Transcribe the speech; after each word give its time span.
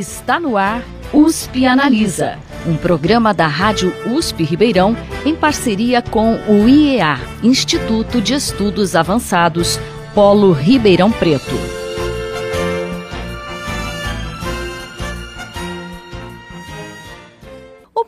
Está 0.00 0.40
no 0.40 0.56
ar 0.56 0.82
USP 1.12 1.66
Analisa, 1.66 2.38
um 2.66 2.74
programa 2.74 3.34
da 3.34 3.46
Rádio 3.46 3.92
USP 4.06 4.44
Ribeirão 4.44 4.96
em 5.26 5.36
parceria 5.36 6.00
com 6.00 6.36
o 6.48 6.66
IEA, 6.66 7.18
Instituto 7.42 8.18
de 8.18 8.32
Estudos 8.32 8.96
Avançados, 8.96 9.78
Polo 10.14 10.52
Ribeirão 10.52 11.12
Preto. 11.12 11.79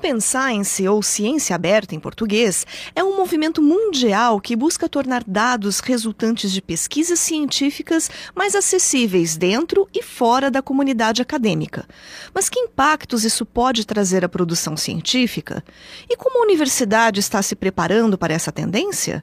Open 0.03 0.19
Science, 0.19 0.89
ou 0.89 1.01
ciência 1.01 1.55
aberta 1.55 1.95
em 1.95 2.01
português, 2.01 2.67
é 2.93 3.05
um 3.05 3.17
movimento 3.17 3.63
mundial 3.63 4.41
que 4.41 4.57
busca 4.57 4.89
tornar 4.89 5.23
dados 5.25 5.79
resultantes 5.79 6.51
de 6.51 6.61
pesquisas 6.61 7.21
científicas 7.21 8.11
mais 8.35 8.57
acessíveis 8.57 9.37
dentro 9.37 9.89
e 9.95 10.03
fora 10.03 10.51
da 10.51 10.61
comunidade 10.61 11.23
acadêmica. 11.23 11.87
Mas 12.35 12.49
que 12.49 12.59
impactos 12.59 13.25
isso 13.25 13.47
pode 13.47 13.87
trazer 13.87 14.25
à 14.25 14.29
produção 14.29 14.77
científica? 14.77 15.63
E 16.11 16.17
como 16.17 16.41
a 16.41 16.47
universidade 16.47 17.21
está 17.21 17.41
se 17.41 17.55
preparando 17.55 18.19
para 18.19 18.35
essa 18.35 18.51
tendência? 18.51 19.23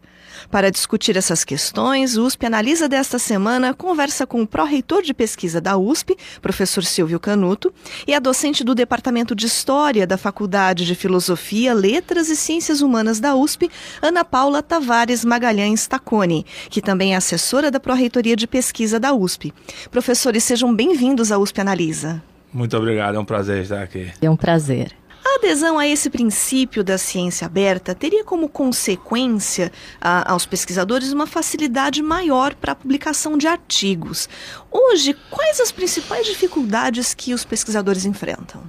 Para 0.50 0.72
discutir 0.72 1.18
essas 1.18 1.44
questões, 1.44 2.16
o 2.16 2.24
USP 2.26 2.46
Analisa 2.46 2.88
desta 2.88 3.20
semana 3.20 3.74
conversa 3.74 4.26
com 4.26 4.42
o 4.42 4.48
pró-reitor 4.48 5.02
de 5.02 5.14
pesquisa 5.14 5.60
da 5.60 5.78
USP, 5.78 6.16
professor 6.42 6.86
Silvio 6.86 7.20
Canuto, 7.20 7.74
e 8.08 8.14
a 8.14 8.20
docente 8.20 8.64
do 8.64 8.74
Departamento 8.74 9.36
de 9.36 9.46
História 9.46 10.08
da 10.08 10.18
Faculdade 10.18 10.69
de 10.74 10.96
Filosofia, 10.96 11.74
Letras 11.74 12.30
e 12.30 12.36
Ciências 12.36 12.82
Humanas 12.82 13.20
da 13.20 13.36
USP, 13.36 13.70
Ana 14.02 14.24
Paula 14.24 14.62
Tavares 14.62 15.26
Magalhães 15.26 15.88
Tacone, 15.88 16.46
que 16.70 16.82
também 16.82 17.14
é 17.14 17.18
assessora 17.18 17.72
da 17.72 17.80
Pró-Reitoria 17.80 18.36
de 18.36 18.48
Pesquisa 18.48 19.00
da 19.00 19.14
USP. 19.14 19.54
Professores, 19.92 20.44
sejam 20.44 20.74
bem-vindos 20.74 21.32
à 21.32 21.38
USP 21.38 21.62
Analisa. 21.62 22.22
Muito 22.52 22.76
obrigado, 22.76 23.16
é 23.16 23.20
um 23.20 23.26
prazer 23.26 23.64
estar 23.64 23.82
aqui. 23.82 24.12
É 24.22 24.30
um 24.30 24.36
prazer. 24.36 24.96
A 25.24 25.36
adesão 25.36 25.78
a 25.78 25.88
esse 25.88 26.10
princípio 26.10 26.84
da 26.84 26.98
ciência 26.98 27.46
aberta 27.46 27.94
teria 27.94 28.24
como 28.24 28.50
consequência 28.50 29.72
a, 30.02 30.32
aos 30.32 30.46
pesquisadores 30.46 31.12
uma 31.12 31.28
facilidade 31.28 32.02
maior 32.02 32.56
para 32.56 32.72
a 32.72 32.76
publicação 32.76 33.38
de 33.38 33.46
artigos. 33.46 34.28
Hoje, 34.72 35.16
quais 35.30 35.60
as 35.60 35.72
principais 35.72 36.26
dificuldades 36.26 37.14
que 37.14 37.34
os 37.34 37.46
pesquisadores 37.46 38.06
enfrentam? 38.06 38.64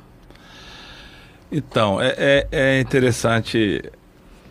Então, 1.50 2.00
é, 2.00 2.14
é, 2.16 2.48
é 2.50 2.80
interessante. 2.80 3.82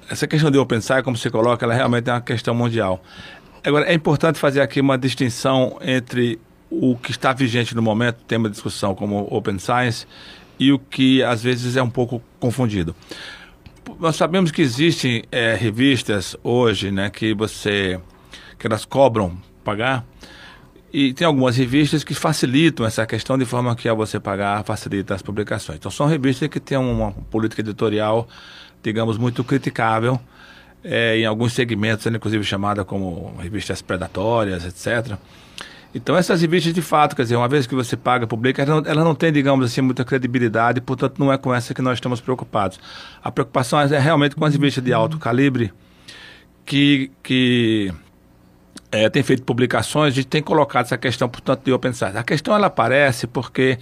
Essa 0.10 0.28
questão 0.28 0.52
de 0.52 0.58
open 0.58 0.82
science, 0.82 1.04
como 1.04 1.16
se 1.16 1.30
coloca, 1.30 1.66
ela 1.66 1.74
realmente 1.74 2.10
é 2.10 2.14
uma 2.14 2.22
questão 2.22 2.54
mundial. 2.54 3.02
Agora, 3.64 3.86
é 3.86 3.94
importante 3.94 4.40
fazer 4.40 4.62
aqui 4.62 4.82
uma 4.82 4.98
distinção 4.98 5.78
entre 5.82 6.40
o 6.70 6.96
que 6.96 7.12
está 7.12 7.34
vigente 7.34 7.76
no 7.76 7.82
momento, 7.82 8.18
tema 8.28 8.48
de 8.48 8.54
discussão 8.54 8.94
como 8.94 9.28
open 9.30 9.60
science, 9.60 10.06
e 10.60 10.72
o 10.72 10.80
que 10.80 11.24
às 11.24 11.42
vezes 11.42 11.76
é 11.78 11.82
um 11.82 11.90
pouco 11.90 12.22
confundido. 12.40 12.96
Nós 14.00 14.16
sabemos 14.16 14.52
que 14.52 14.62
existem 14.62 15.24
é, 15.32 15.56
revistas 15.56 16.36
hoje, 16.44 16.92
né, 16.92 17.10
que 17.10 17.34
você 17.34 18.00
que 18.58 18.68
elas 18.68 18.84
cobram 18.84 19.38
pagar 19.64 20.06
e 20.92 21.14
tem 21.14 21.26
algumas 21.26 21.56
revistas 21.56 22.04
que 22.04 22.14
facilitam 22.14 22.86
essa 22.86 23.06
questão 23.06 23.38
de 23.38 23.46
forma 23.46 23.76
que 23.76 23.88
ao 23.88 23.96
você 23.96 24.20
pagar 24.20 24.64
facilita 24.64 25.14
as 25.14 25.22
publicações. 25.22 25.78
Então 25.78 25.92
são 25.92 26.08
revistas 26.08 26.48
que 26.50 26.60
têm 26.60 26.78
uma 26.78 27.12
política 27.12 27.62
editorial, 27.62 28.28
digamos, 28.82 29.18
muito 29.18 29.44
criticável 29.44 30.20
é, 30.84 31.18
em 31.18 31.26
alguns 31.26 31.54
segmentos, 31.54 32.06
inclusive 32.08 32.44
chamada 32.44 32.84
como 32.84 33.36
revistas 33.38 33.82
predatórias, 33.82 34.66
etc. 34.66 35.16
Então 35.94 36.16
essas 36.18 36.42
revistas 36.42 36.74
de 36.74 36.82
fato, 36.82 37.16
quer 37.16 37.24
dizer, 37.24 37.36
uma 37.36 37.48
vez 37.48 37.68
que 37.68 37.76
você 37.76 37.96
paga, 37.96 38.26
publica, 38.26 38.64
ela 38.64 38.82
não, 38.82 38.92
ela 38.92 39.04
não 39.04 39.14
tem, 39.14 39.32
digamos 39.32 39.66
assim, 39.66 39.82
muita 39.82 40.04
credibilidade, 40.04 40.82
portanto 40.82 41.20
não 41.20 41.32
é 41.32 41.38
com 41.38 41.54
essa 41.54 41.74
que 41.74 41.82
nós 41.82 41.98
estamos 41.98 42.20
preocupados. 42.20 42.80
A 43.24 43.32
preocupação 43.32 43.80
é 43.80 44.00
realmente 44.00 44.36
com 44.36 44.44
as 44.44 44.54
revistas 44.54 44.84
de 44.84 44.92
alto 44.92 45.20
calibre 45.20 45.72
que, 46.66 47.12
que 47.22 47.92
é, 48.92 49.10
tem 49.10 49.22
feito 49.22 49.44
publicações, 49.44 50.14
a 50.14 50.16
gente 50.16 50.28
tem 50.28 50.42
colocado 50.42 50.86
essa 50.86 50.98
questão, 50.98 51.30
portanto, 51.30 51.64
de 51.64 51.72
open 51.72 51.94
science. 51.94 52.18
A 52.18 52.24
questão 52.24 52.56
ela 52.56 52.68
aparece 52.68 53.28
porque 53.28 53.78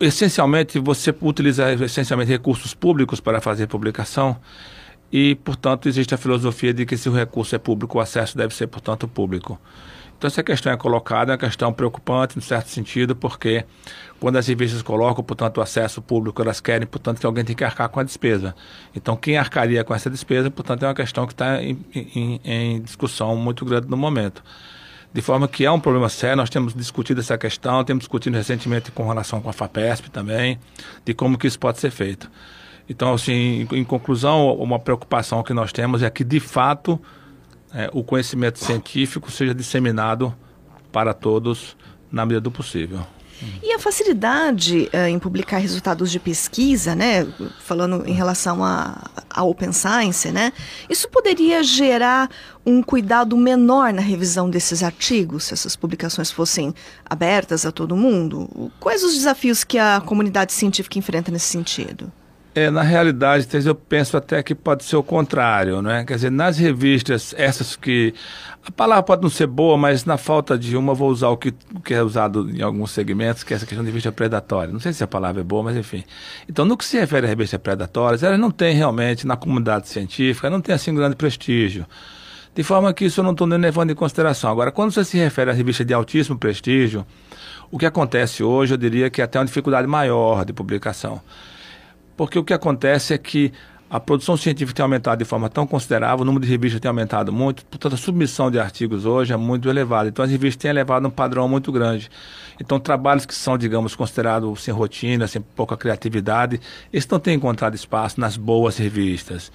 essencialmente 0.00 0.78
você 0.78 1.14
utiliza 1.20 1.72
essencialmente 1.74 2.30
recursos 2.30 2.74
públicos 2.74 3.20
para 3.20 3.40
fazer 3.40 3.66
publicação 3.66 4.36
e, 5.12 5.34
portanto, 5.36 5.88
existe 5.88 6.14
a 6.14 6.18
filosofia 6.18 6.72
de 6.72 6.86
que 6.86 6.96
se 6.96 7.08
o 7.08 7.12
recurso 7.12 7.54
é 7.54 7.58
público, 7.58 7.98
o 7.98 8.00
acesso 8.00 8.36
deve 8.36 8.54
ser, 8.54 8.66
portanto, 8.66 9.06
público. 9.06 9.60
Então, 10.22 10.28
essa 10.28 10.42
questão 10.44 10.72
é 10.72 10.76
colocada, 10.76 11.32
é 11.32 11.34
uma 11.34 11.38
questão 11.38 11.72
preocupante, 11.72 12.36
no 12.36 12.42
certo 12.42 12.68
sentido, 12.68 13.16
porque 13.16 13.64
quando 14.20 14.36
as 14.36 14.46
revistas 14.46 14.80
colocam, 14.80 15.24
portanto, 15.24 15.58
o 15.58 15.60
acesso 15.60 16.00
público, 16.00 16.40
elas 16.40 16.60
querem, 16.60 16.86
portanto, 16.86 17.18
que 17.18 17.26
alguém 17.26 17.44
tem 17.44 17.56
que 17.56 17.64
arcar 17.64 17.88
com 17.88 17.98
a 17.98 18.04
despesa. 18.04 18.54
Então, 18.94 19.16
quem 19.16 19.36
arcaria 19.36 19.82
com 19.82 19.92
essa 19.92 20.08
despesa, 20.08 20.48
portanto, 20.48 20.84
é 20.84 20.86
uma 20.86 20.94
questão 20.94 21.26
que 21.26 21.32
está 21.32 21.60
em, 21.60 21.76
em, 21.92 22.40
em 22.44 22.80
discussão 22.80 23.34
muito 23.34 23.64
grande 23.64 23.88
no 23.88 23.96
momento. 23.96 24.44
De 25.12 25.20
forma 25.20 25.48
que 25.48 25.64
é 25.64 25.70
um 25.72 25.80
problema 25.80 26.08
sério, 26.08 26.36
nós 26.36 26.48
temos 26.50 26.72
discutido 26.72 27.18
essa 27.18 27.36
questão, 27.36 27.82
temos 27.82 28.02
discutido 28.02 28.36
recentemente 28.36 28.92
com 28.92 29.04
relação 29.04 29.40
com 29.40 29.50
a 29.50 29.52
FAPESP 29.52 30.08
também, 30.08 30.56
de 31.04 31.14
como 31.14 31.36
que 31.36 31.48
isso 31.48 31.58
pode 31.58 31.80
ser 31.80 31.90
feito. 31.90 32.30
Então, 32.88 33.12
assim, 33.12 33.66
em, 33.72 33.78
em 33.78 33.82
conclusão, 33.82 34.54
uma 34.54 34.78
preocupação 34.78 35.42
que 35.42 35.52
nós 35.52 35.72
temos 35.72 36.00
é 36.00 36.08
que, 36.08 36.22
de 36.22 36.38
fato, 36.38 37.00
é, 37.74 37.90
o 37.92 38.02
conhecimento 38.04 38.58
científico 38.58 39.30
seja 39.30 39.54
disseminado 39.54 40.34
para 40.90 41.14
todos 41.14 41.76
na 42.10 42.26
medida 42.26 42.42
do 42.42 42.50
possível. 42.50 43.00
E 43.62 43.72
a 43.72 43.78
facilidade 43.78 44.88
uh, 44.92 45.08
em 45.08 45.18
publicar 45.18 45.58
resultados 45.58 46.12
de 46.12 46.20
pesquisa, 46.20 46.94
né, 46.94 47.26
falando 47.60 48.06
em 48.06 48.12
relação 48.12 48.62
a 48.62 49.42
Open 49.42 49.72
Science, 49.72 50.30
né, 50.30 50.52
isso 50.88 51.08
poderia 51.08 51.62
gerar 51.62 52.30
um 52.64 52.82
cuidado 52.82 53.36
menor 53.36 53.92
na 53.92 54.02
revisão 54.02 54.48
desses 54.48 54.82
artigos, 54.82 55.44
se 55.44 55.54
essas 55.54 55.74
publicações 55.74 56.30
fossem 56.30 56.72
abertas 57.04 57.66
a 57.66 57.72
todo 57.72 57.96
mundo? 57.96 58.70
Quais 58.78 59.02
os 59.02 59.14
desafios 59.14 59.64
que 59.64 59.78
a 59.78 60.00
comunidade 60.00 60.52
científica 60.52 60.98
enfrenta 60.98 61.32
nesse 61.32 61.46
sentido? 61.46 62.12
É, 62.54 62.70
na 62.70 62.82
realidade, 62.82 63.48
eu 63.64 63.74
penso 63.74 64.14
até 64.14 64.42
que 64.42 64.54
pode 64.54 64.84
ser 64.84 64.96
o 64.96 65.02
contrário, 65.02 65.80
né? 65.80 66.04
Quer 66.04 66.16
dizer, 66.16 66.30
nas 66.30 66.58
revistas, 66.58 67.34
essas 67.38 67.76
que. 67.76 68.12
A 68.64 68.70
palavra 68.70 69.02
pode 69.02 69.22
não 69.22 69.30
ser 69.30 69.46
boa, 69.46 69.76
mas 69.76 70.04
na 70.04 70.16
falta 70.18 70.56
de 70.56 70.76
uma, 70.76 70.94
vou 70.94 71.10
usar 71.10 71.30
o 71.30 71.36
que, 71.36 71.52
o 71.74 71.80
que 71.80 71.94
é 71.94 72.02
usado 72.02 72.48
em 72.50 72.62
alguns 72.62 72.92
segmentos, 72.92 73.42
que 73.42 73.52
é 73.52 73.56
essa 73.56 73.66
questão 73.66 73.82
de 73.82 73.90
revista 73.90 74.12
predatória. 74.12 74.72
Não 74.72 74.78
sei 74.78 74.92
se 74.92 75.02
a 75.02 75.06
palavra 75.06 75.40
é 75.40 75.44
boa, 75.44 75.64
mas 75.64 75.76
enfim. 75.76 76.04
Então, 76.48 76.64
no 76.64 76.76
que 76.76 76.84
se 76.84 76.98
refere 76.98 77.26
a 77.26 77.28
revistas 77.28 77.58
predatórias, 77.58 78.22
elas 78.22 78.38
não 78.38 78.50
têm 78.50 78.74
realmente, 78.74 79.26
na 79.26 79.36
comunidade 79.36 79.88
científica, 79.88 80.48
não 80.50 80.60
tem 80.60 80.74
assim 80.74 80.94
grande 80.94 81.16
prestígio. 81.16 81.86
De 82.54 82.62
forma 82.62 82.92
que 82.92 83.06
isso 83.06 83.20
eu 83.20 83.24
não 83.24 83.32
estou 83.32 83.46
nem 83.46 83.58
levando 83.58 83.90
em 83.90 83.94
consideração. 83.94 84.50
Agora, 84.50 84.70
quando 84.70 84.92
você 84.92 85.04
se 85.04 85.16
refere 85.16 85.50
a 85.50 85.54
revista 85.54 85.84
de 85.84 85.94
altíssimo 85.94 86.38
prestígio, 86.38 87.04
o 87.70 87.78
que 87.78 87.86
acontece 87.86 88.44
hoje, 88.44 88.74
eu 88.74 88.78
diria 88.78 89.08
que 89.10 89.22
é 89.22 89.24
até 89.24 89.38
uma 89.38 89.46
dificuldade 89.46 89.88
maior 89.88 90.44
de 90.44 90.52
publicação 90.52 91.20
porque 92.16 92.38
o 92.38 92.44
que 92.44 92.52
acontece 92.52 93.14
é 93.14 93.18
que 93.18 93.52
a 93.92 94.00
produção 94.00 94.38
científica 94.38 94.76
tem 94.76 94.82
aumentado 94.82 95.18
de 95.18 95.24
forma 95.26 95.50
tão 95.50 95.66
considerável, 95.66 96.22
o 96.22 96.24
número 96.24 96.42
de 96.42 96.50
revistas 96.50 96.80
tem 96.80 96.88
aumentado 96.88 97.30
muito, 97.30 97.62
portanto 97.66 97.92
a 97.92 97.96
submissão 97.98 98.50
de 98.50 98.58
artigos 98.58 99.04
hoje 99.04 99.34
é 99.34 99.36
muito 99.36 99.68
elevada. 99.68 100.08
Então 100.08 100.24
as 100.24 100.30
revistas 100.30 100.62
têm 100.62 100.70
elevado 100.70 101.06
um 101.06 101.10
padrão 101.10 101.46
muito 101.46 101.70
grande. 101.70 102.10
Então 102.58 102.80
trabalhos 102.80 103.26
que 103.26 103.34
são, 103.34 103.58
digamos, 103.58 103.94
considerados 103.94 104.62
sem 104.62 104.72
rotina, 104.72 105.26
sem 105.26 105.42
pouca 105.42 105.76
criatividade, 105.76 106.58
eles 106.90 107.06
não 107.06 107.18
têm 107.18 107.34
encontrado 107.34 107.74
espaço 107.74 108.18
nas 108.18 108.34
boas 108.34 108.78
revistas. 108.78 109.52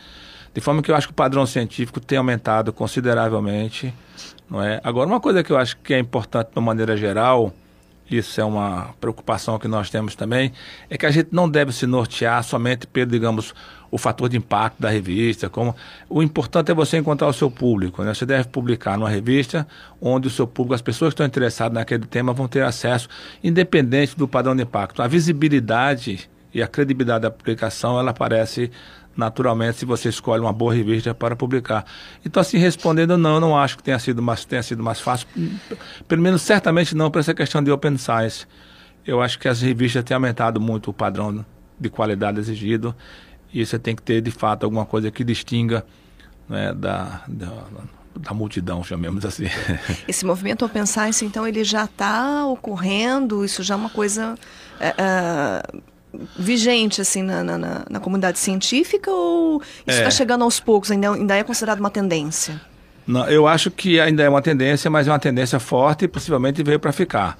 De 0.53 0.61
forma 0.61 0.83
que 0.83 0.91
eu 0.91 0.95
acho 0.95 1.07
que 1.07 1.13
o 1.13 1.15
padrão 1.15 1.45
científico 1.47 1.99
tem 1.99 2.19
aumentado 2.19 2.71
consideravelmente. 2.71 3.91
Não 4.47 4.61
é? 4.61 4.79
Agora, 4.83 5.07
uma 5.07 5.19
coisa 5.19 5.43
que 5.43 5.51
eu 5.51 5.57
acho 5.57 5.77
que 5.77 5.95
é 5.95 5.99
importante 5.99 6.51
de 6.51 6.59
uma 6.59 6.65
maneira 6.65 6.95
geral, 6.95 7.51
isso 8.09 8.39
é 8.39 8.43
uma 8.43 8.93
preocupação 8.99 9.59
que 9.59 9.67
nós 9.67 9.89
temos 9.89 10.15
também, 10.15 10.53
é 10.89 10.97
que 10.97 11.05
a 11.05 11.11
gente 11.11 11.29
não 11.31 11.49
deve 11.49 11.71
se 11.71 11.85
nortear 11.85 12.43
somente 12.43 12.87
pelo, 12.87 13.11
digamos, 13.11 13.53
o 13.89 13.97
fator 13.97 14.29
de 14.29 14.37
impacto 14.37 14.81
da 14.81 14.89
revista. 14.89 15.49
Como 15.49 15.75
o 16.09 16.21
importante 16.21 16.71
é 16.71 16.73
você 16.73 16.97
encontrar 16.97 17.27
o 17.27 17.33
seu 17.33 17.49
público. 17.49 18.03
Né? 18.03 18.13
Você 18.13 18.25
deve 18.25 18.47
publicar 18.49 18.97
numa 18.97 19.09
revista 19.09 19.67
onde 20.01 20.27
o 20.27 20.29
seu 20.29 20.45
público, 20.47 20.75
as 20.75 20.81
pessoas 20.81 21.09
que 21.09 21.15
estão 21.15 21.25
interessadas 21.25 21.73
naquele 21.73 22.05
tema, 22.05 22.33
vão 22.33 22.47
ter 22.47 22.63
acesso, 22.63 23.07
independente 23.43 24.17
do 24.17 24.27
padrão 24.27 24.55
de 24.55 24.63
impacto. 24.63 25.01
A 25.01 25.07
visibilidade 25.07 26.29
e 26.53 26.61
a 26.61 26.67
credibilidade 26.67 27.21
da 27.21 27.31
publicação 27.31 27.99
ela 27.99 28.11
aparece 28.11 28.71
naturalmente 29.17 29.77
se 29.77 29.85
você 29.85 30.09
escolhe 30.09 30.41
uma 30.41 30.53
boa 30.53 30.73
revista 30.73 31.13
para 31.13 31.35
publicar. 31.35 31.85
Então, 32.23 32.39
assim, 32.39 32.57
respondendo, 32.57 33.17
não, 33.17 33.35
eu 33.35 33.39
não 33.41 33.57
acho 33.57 33.77
que 33.77 33.83
tenha 33.83 33.99
sido 33.99 34.21
mais, 34.21 34.45
tenha 34.45 34.63
sido 34.63 34.83
mais 34.83 34.99
fácil, 34.99 35.27
pelo 36.07 36.21
menos 36.21 36.41
certamente 36.41 36.95
não 36.95 37.09
para 37.09 37.21
essa 37.21 37.33
questão 37.33 37.63
de 37.63 37.71
open 37.71 37.97
science. 37.97 38.45
Eu 39.05 39.21
acho 39.21 39.39
que 39.39 39.47
as 39.47 39.61
revistas 39.61 40.03
têm 40.03 40.15
aumentado 40.15 40.61
muito 40.61 40.91
o 40.91 40.93
padrão 40.93 41.45
de 41.79 41.89
qualidade 41.89 42.39
exigido 42.39 42.95
e 43.53 43.65
você 43.65 43.79
tem 43.79 43.95
que 43.95 44.01
ter, 44.01 44.21
de 44.21 44.31
fato, 44.31 44.63
alguma 44.63 44.85
coisa 44.85 45.09
que 45.09 45.23
distinga 45.23 45.85
né, 46.47 46.73
da, 46.73 47.23
da 47.27 47.63
da 48.17 48.33
multidão, 48.33 48.83
chamemos 48.83 49.23
assim. 49.25 49.45
Esse 50.07 50.25
movimento 50.25 50.65
Open 50.65 50.85
Science, 50.85 51.23
então, 51.23 51.47
ele 51.47 51.63
já 51.63 51.85
está 51.85 52.45
ocorrendo, 52.45 53.45
isso 53.45 53.63
já 53.63 53.75
é 53.75 53.77
uma 53.77 53.89
coisa 53.89 54.35
é, 54.79 54.93
é, 54.97 55.81
vigente, 56.37 57.01
assim, 57.01 57.21
na, 57.21 57.43
na, 57.43 57.85
na, 57.89 57.99
comunidade 57.99 58.39
científica, 58.39 59.11
ou 59.11 59.61
isso 59.61 59.97
está 59.97 60.07
é. 60.07 60.11
chegando 60.11 60.43
aos 60.43 60.59
poucos, 60.59 60.91
ainda, 60.91 61.11
ainda 61.11 61.35
é 61.35 61.43
considerado 61.43 61.79
uma 61.79 61.89
tendência? 61.89 62.59
Não, 63.05 63.27
eu 63.29 63.47
acho 63.47 63.71
que 63.71 63.99
ainda 63.99 64.23
é 64.23 64.29
uma 64.29 64.41
tendência, 64.41 64.89
mas 64.89 65.07
é 65.07 65.11
uma 65.11 65.19
tendência 65.19 65.59
forte 65.59 66.05
e 66.05 66.07
possivelmente 66.07 66.61
veio 66.63 66.79
para 66.79 66.91
ficar. 66.91 67.37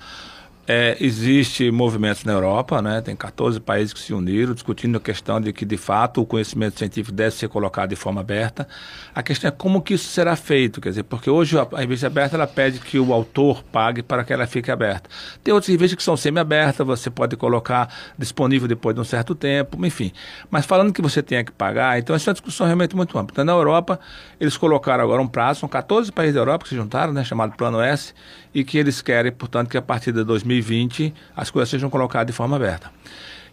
É, 0.70 0.98
existe 1.00 1.72
movimentos 1.72 2.26
na 2.26 2.34
Europa, 2.34 2.82
né? 2.82 3.00
tem 3.00 3.16
14 3.16 3.58
países 3.58 3.94
que 3.94 4.00
se 4.02 4.14
uniram 4.14 4.54
discutindo 4.54 4.98
a 4.98 5.00
questão 5.00 5.40
de 5.40 5.54
que, 5.54 5.64
de 5.64 5.78
fato, 5.78 6.22
o 6.22 6.26
conhecimento 6.26 6.78
científico 6.78 7.16
deve 7.16 7.34
ser 7.36 7.48
colocado 7.48 7.90
de 7.92 7.96
forma 7.96 8.20
aberta. 8.20 8.68
A 9.16 9.24
questão 9.24 9.48
é 9.48 9.52
como 9.52 9.82
que 9.82 9.94
isso 9.94 10.10
será 10.10 10.36
feito, 10.36 10.82
quer 10.82 10.90
dizer, 10.90 11.04
porque 11.04 11.30
hoje 11.30 11.58
a, 11.58 11.66
a 11.72 11.80
revista 11.80 12.08
aberta 12.08 12.36
ela 12.36 12.46
pede 12.46 12.80
que 12.80 13.00
o 13.00 13.14
autor 13.14 13.64
pague 13.72 14.04
para 14.04 14.26
que 14.26 14.34
ela 14.34 14.46
fique 14.46 14.70
aberta. 14.70 15.10
Tem 15.42 15.54
outras 15.54 15.70
revistas 15.70 15.96
que 15.96 16.04
são 16.04 16.18
semi-abertas, 16.18 16.86
você 16.86 17.10
pode 17.10 17.38
colocar 17.38 17.88
disponível 18.18 18.68
depois 18.68 18.94
de 18.94 19.00
um 19.00 19.06
certo 19.06 19.34
tempo, 19.34 19.86
enfim. 19.86 20.12
Mas 20.52 20.66
falando 20.66 20.92
que 20.92 21.02
você 21.02 21.24
tenha 21.24 21.46
que 21.46 21.52
pagar, 21.52 21.98
então 21.98 22.14
essa 22.14 22.30
é 22.30 22.32
uma 22.32 22.34
discussão 22.34 22.68
realmente 22.68 22.94
muito 22.94 23.18
ampla. 23.18 23.32
Então, 23.32 23.46
na 23.46 23.54
Europa, 23.54 24.02
eles 24.38 24.58
colocaram 24.58 25.02
agora 25.02 25.22
um 25.22 25.28
prazo, 25.28 25.62
são 25.62 25.70
14 25.70 26.12
países 26.12 26.36
da 26.36 26.42
Europa 26.42 26.64
que 26.64 26.70
se 26.70 26.76
juntaram, 26.76 27.14
né, 27.14 27.24
chamado 27.24 27.56
Plano 27.56 27.80
S, 27.80 28.14
e 28.54 28.64
que 28.64 28.78
eles 28.78 29.02
querem, 29.02 29.32
portanto, 29.32 29.70
que 29.70 29.78
a 29.78 29.82
partir 29.82 30.12
de 30.12 30.24
2020 30.62 31.14
as 31.36 31.50
coisas 31.50 31.70
sejam 31.70 31.90
colocadas 31.90 32.28
de 32.28 32.34
forma 32.34 32.56
aberta. 32.56 32.92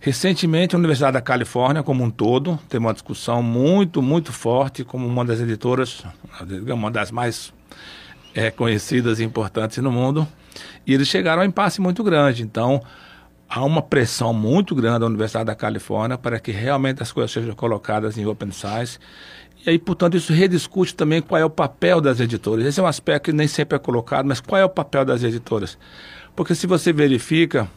Recentemente, 0.00 0.74
a 0.74 0.78
Universidade 0.78 1.14
da 1.14 1.20
Califórnia, 1.20 1.82
como 1.82 2.04
um 2.04 2.10
todo, 2.10 2.58
teve 2.68 2.84
uma 2.84 2.92
discussão 2.92 3.42
muito, 3.42 4.02
muito 4.02 4.32
forte, 4.32 4.84
como 4.84 5.06
uma 5.06 5.24
das 5.24 5.40
editoras, 5.40 6.04
uma 6.66 6.90
das 6.90 7.10
mais 7.10 7.52
é, 8.34 8.50
conhecidas 8.50 9.18
e 9.18 9.24
importantes 9.24 9.78
no 9.78 9.90
mundo, 9.90 10.28
e 10.86 10.92
eles 10.92 11.08
chegaram 11.08 11.40
a 11.40 11.44
um 11.44 11.48
impasse 11.48 11.80
muito 11.80 12.04
grande. 12.04 12.42
Então, 12.42 12.82
há 13.48 13.64
uma 13.64 13.80
pressão 13.80 14.34
muito 14.34 14.74
grande 14.74 15.00
da 15.00 15.06
Universidade 15.06 15.46
da 15.46 15.54
Califórnia 15.54 16.18
para 16.18 16.38
que 16.38 16.52
realmente 16.52 17.02
as 17.02 17.10
coisas 17.10 17.30
sejam 17.30 17.54
colocadas 17.54 18.18
em 18.18 18.26
open 18.26 18.50
science 18.50 18.98
e 19.66 19.70
aí, 19.70 19.78
portanto, 19.78 20.16
isso 20.16 20.32
rediscute 20.32 20.94
também 20.94 21.22
qual 21.22 21.40
é 21.40 21.44
o 21.44 21.48
papel 21.48 22.00
das 22.00 22.20
editoras. 22.20 22.66
Esse 22.66 22.80
é 22.80 22.82
um 22.82 22.86
aspecto 22.86 23.26
que 23.26 23.32
nem 23.32 23.48
sempre 23.48 23.76
é 23.76 23.78
colocado, 23.78 24.26
mas 24.26 24.38
qual 24.38 24.60
é 24.60 24.64
o 24.64 24.68
papel 24.68 25.06
das 25.06 25.22
editoras? 25.22 25.78
Porque 26.34 26.54
se 26.54 26.66
você 26.66 26.92
verifica, 26.92 27.68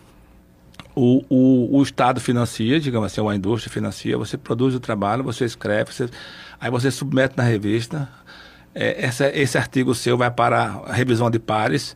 o, 0.95 1.23
o, 1.29 1.77
o 1.77 1.83
Estado 1.83 2.19
financia, 2.19 2.79
digamos 2.79 3.11
assim, 3.11 3.21
ou 3.21 3.29
a 3.29 3.35
indústria 3.35 3.71
financia, 3.71 4.17
você 4.17 4.35
produz 4.35 4.73
o 4.73 4.79
trabalho, 4.79 5.23
você 5.23 5.45
escreve, 5.45 5.93
você, 5.93 6.09
aí 6.59 6.71
você 6.71 6.89
submete 6.89 7.37
na 7.37 7.43
revista, 7.43 8.09
é, 8.73 9.05
essa, 9.05 9.29
esse 9.29 9.57
artigo 9.59 9.93
seu 9.93 10.17
vai 10.17 10.31
para 10.31 10.81
a 10.87 10.93
revisão 10.93 11.29
de 11.29 11.37
pares, 11.37 11.95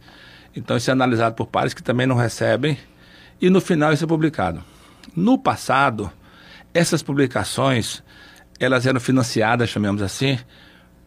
então 0.55 0.77
isso 0.77 0.91
é 0.91 0.93
analisado 0.93 1.33
por 1.33 1.47
pares 1.47 1.73
que 1.73 1.81
também 1.81 2.05
não 2.05 2.15
recebem, 2.15 2.77
e 3.41 3.49
no 3.49 3.59
final 3.59 3.91
isso 3.91 4.03
é 4.03 4.07
publicado. 4.07 4.63
No 5.15 5.37
passado, 5.37 6.11
essas 6.71 7.01
publicações 7.01 8.03
elas 8.59 8.85
eram 8.85 8.99
financiadas, 8.99 9.67
chamemos 9.67 10.03
assim, 10.03 10.37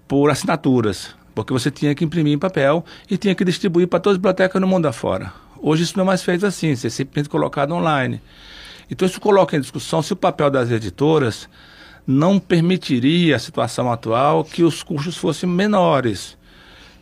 por 0.08 0.28
assinaturas, 0.28 1.14
porque 1.32 1.52
você 1.52 1.70
tinha 1.70 1.94
que 1.94 2.04
imprimir 2.04 2.32
em 2.32 2.38
papel 2.38 2.84
e 3.08 3.16
tinha 3.16 3.36
que 3.36 3.44
distribuir 3.44 3.86
para 3.86 4.00
todas 4.00 4.14
as 4.14 4.18
bibliotecas 4.18 4.60
no 4.60 4.66
mundo 4.66 4.86
afora. 4.86 5.43
Hoje 5.66 5.84
isso 5.84 5.96
não 5.96 6.04
é 6.04 6.06
mais 6.08 6.22
feito 6.22 6.44
assim, 6.44 6.76
você 6.76 6.88
é 6.88 6.90
simplesmente 6.90 7.30
colocado 7.30 7.72
online. 7.72 8.20
Então 8.90 9.08
isso 9.08 9.18
coloca 9.18 9.56
em 9.56 9.60
discussão 9.60 10.02
se 10.02 10.12
o 10.12 10.16
papel 10.16 10.50
das 10.50 10.70
editoras 10.70 11.48
não 12.06 12.38
permitiria 12.38 13.36
a 13.36 13.38
situação 13.38 13.90
atual 13.90 14.44
que 14.44 14.62
os 14.62 14.82
custos 14.82 15.16
fossem 15.16 15.48
menores. 15.48 16.36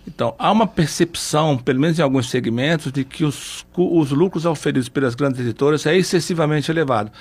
Então, 0.07 0.35
há 0.37 0.51
uma 0.51 0.67
percepção, 0.67 1.57
pelo 1.57 1.79
menos 1.79 1.99
em 1.99 2.03
alguns 2.03 2.29
segmentos, 2.29 2.91
de 2.91 3.05
que 3.05 3.25
os, 3.25 3.65
os 3.77 4.11
lucros 4.11 4.45
oferidos 4.45 4.89
pelas 4.89 5.15
grandes 5.15 5.41
editoras 5.41 5.87
é 5.87 5.97
excessivamente 5.97 6.71
elevado. 6.71 7.13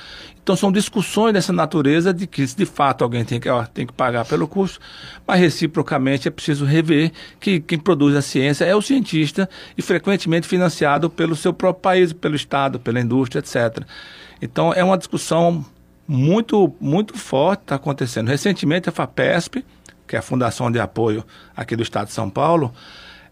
Então, 0.41 0.55
são 0.55 0.71
discussões 0.71 1.33
dessa 1.33 1.53
natureza 1.53 2.11
de 2.11 2.25
que, 2.25 2.43
de 2.43 2.65
fato, 2.65 3.03
alguém 3.03 3.23
tem 3.23 3.39
que, 3.39 3.47
ó, 3.47 3.63
tem 3.65 3.85
que 3.85 3.93
pagar 3.93 4.25
pelo 4.25 4.47
custo, 4.47 4.79
mas 5.27 5.39
reciprocamente 5.39 6.27
é 6.27 6.31
preciso 6.31 6.65
rever 6.65 7.11
que 7.39 7.59
quem 7.59 7.77
produz 7.77 8.15
a 8.15 8.21
ciência 8.21 8.65
é 8.65 8.75
o 8.75 8.81
cientista 8.81 9.47
e 9.77 9.81
frequentemente 9.81 10.47
financiado 10.47 11.07
pelo 11.07 11.35
seu 11.35 11.53
próprio 11.53 11.81
país, 11.81 12.11
pelo 12.11 12.35
Estado, 12.35 12.79
pela 12.79 12.99
indústria, 12.99 13.39
etc. 13.39 13.85
Então, 14.41 14.73
é 14.73 14.83
uma 14.83 14.97
discussão 14.97 15.63
muito, 16.07 16.73
muito 16.81 17.15
forte 17.15 17.61
está 17.61 17.75
acontecendo. 17.75 18.27
Recentemente, 18.27 18.89
a 18.89 18.91
FAPESP, 18.91 19.63
que 20.11 20.17
é 20.17 20.19
a 20.19 20.21
Fundação 20.21 20.69
de 20.69 20.77
Apoio 20.77 21.23
aqui 21.55 21.73
do 21.73 21.83
Estado 21.83 22.07
de 22.07 22.13
São 22.13 22.29
Paulo, 22.29 22.73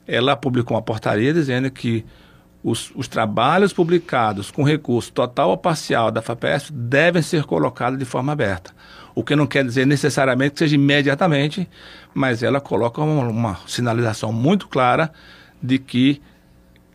ela 0.07 0.37
publicou 0.37 0.77
uma 0.77 0.81
portaria 0.81 1.33
dizendo 1.33 1.69
que 1.69 2.05
os, 2.63 2.89
os, 2.95 3.05
trabalhos 3.05 3.73
publicados 3.73 4.49
com 4.49 4.63
recurso 4.63 5.11
total 5.11 5.49
ou 5.49 5.57
parcial 5.57 6.09
da 6.09 6.21
FAPESP 6.21 6.71
devem 6.71 7.21
ser 7.21 7.43
colocados 7.43 7.99
de 7.99 8.05
forma 8.05 8.31
aberta. 8.31 8.71
O 9.13 9.25
que 9.25 9.35
não 9.35 9.45
quer 9.45 9.65
dizer 9.65 9.85
necessariamente 9.85 10.53
que 10.53 10.59
seja 10.59 10.75
imediatamente, 10.75 11.69
mas 12.13 12.43
ela 12.43 12.61
coloca 12.61 13.01
uma, 13.01 13.27
uma 13.27 13.59
sinalização 13.67 14.31
muito 14.31 14.65
clara 14.69 15.11
de 15.61 15.79
que 15.79 16.21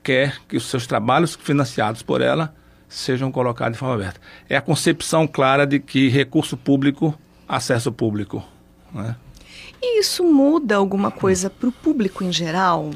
quer 0.03 0.39
que 0.49 0.57
os 0.57 0.65
seus 0.65 0.87
trabalhos 0.87 1.35
financiados 1.35 2.03
por 2.03 2.23
ela 2.23 2.55
sejam 2.89 3.31
colocados 3.31 3.75
de 3.75 3.79
forma 3.79 3.97
aberta. 3.97 4.19
É 4.49 4.57
a 4.57 4.63
concepção 4.63 5.27
clara 5.27 5.67
de 5.67 5.79
que 5.79 6.09
recurso 6.09 6.57
público, 6.57 7.15
acesso 7.47 7.93
público. 7.93 8.43
Né? 8.91 9.15
E 9.87 10.01
isso 10.01 10.25
muda 10.25 10.77
alguma 10.77 11.11
coisa 11.11 11.51
para 11.51 11.69
o 11.69 11.73
público 11.73 12.25
em 12.25 12.33
geral? 12.33 12.89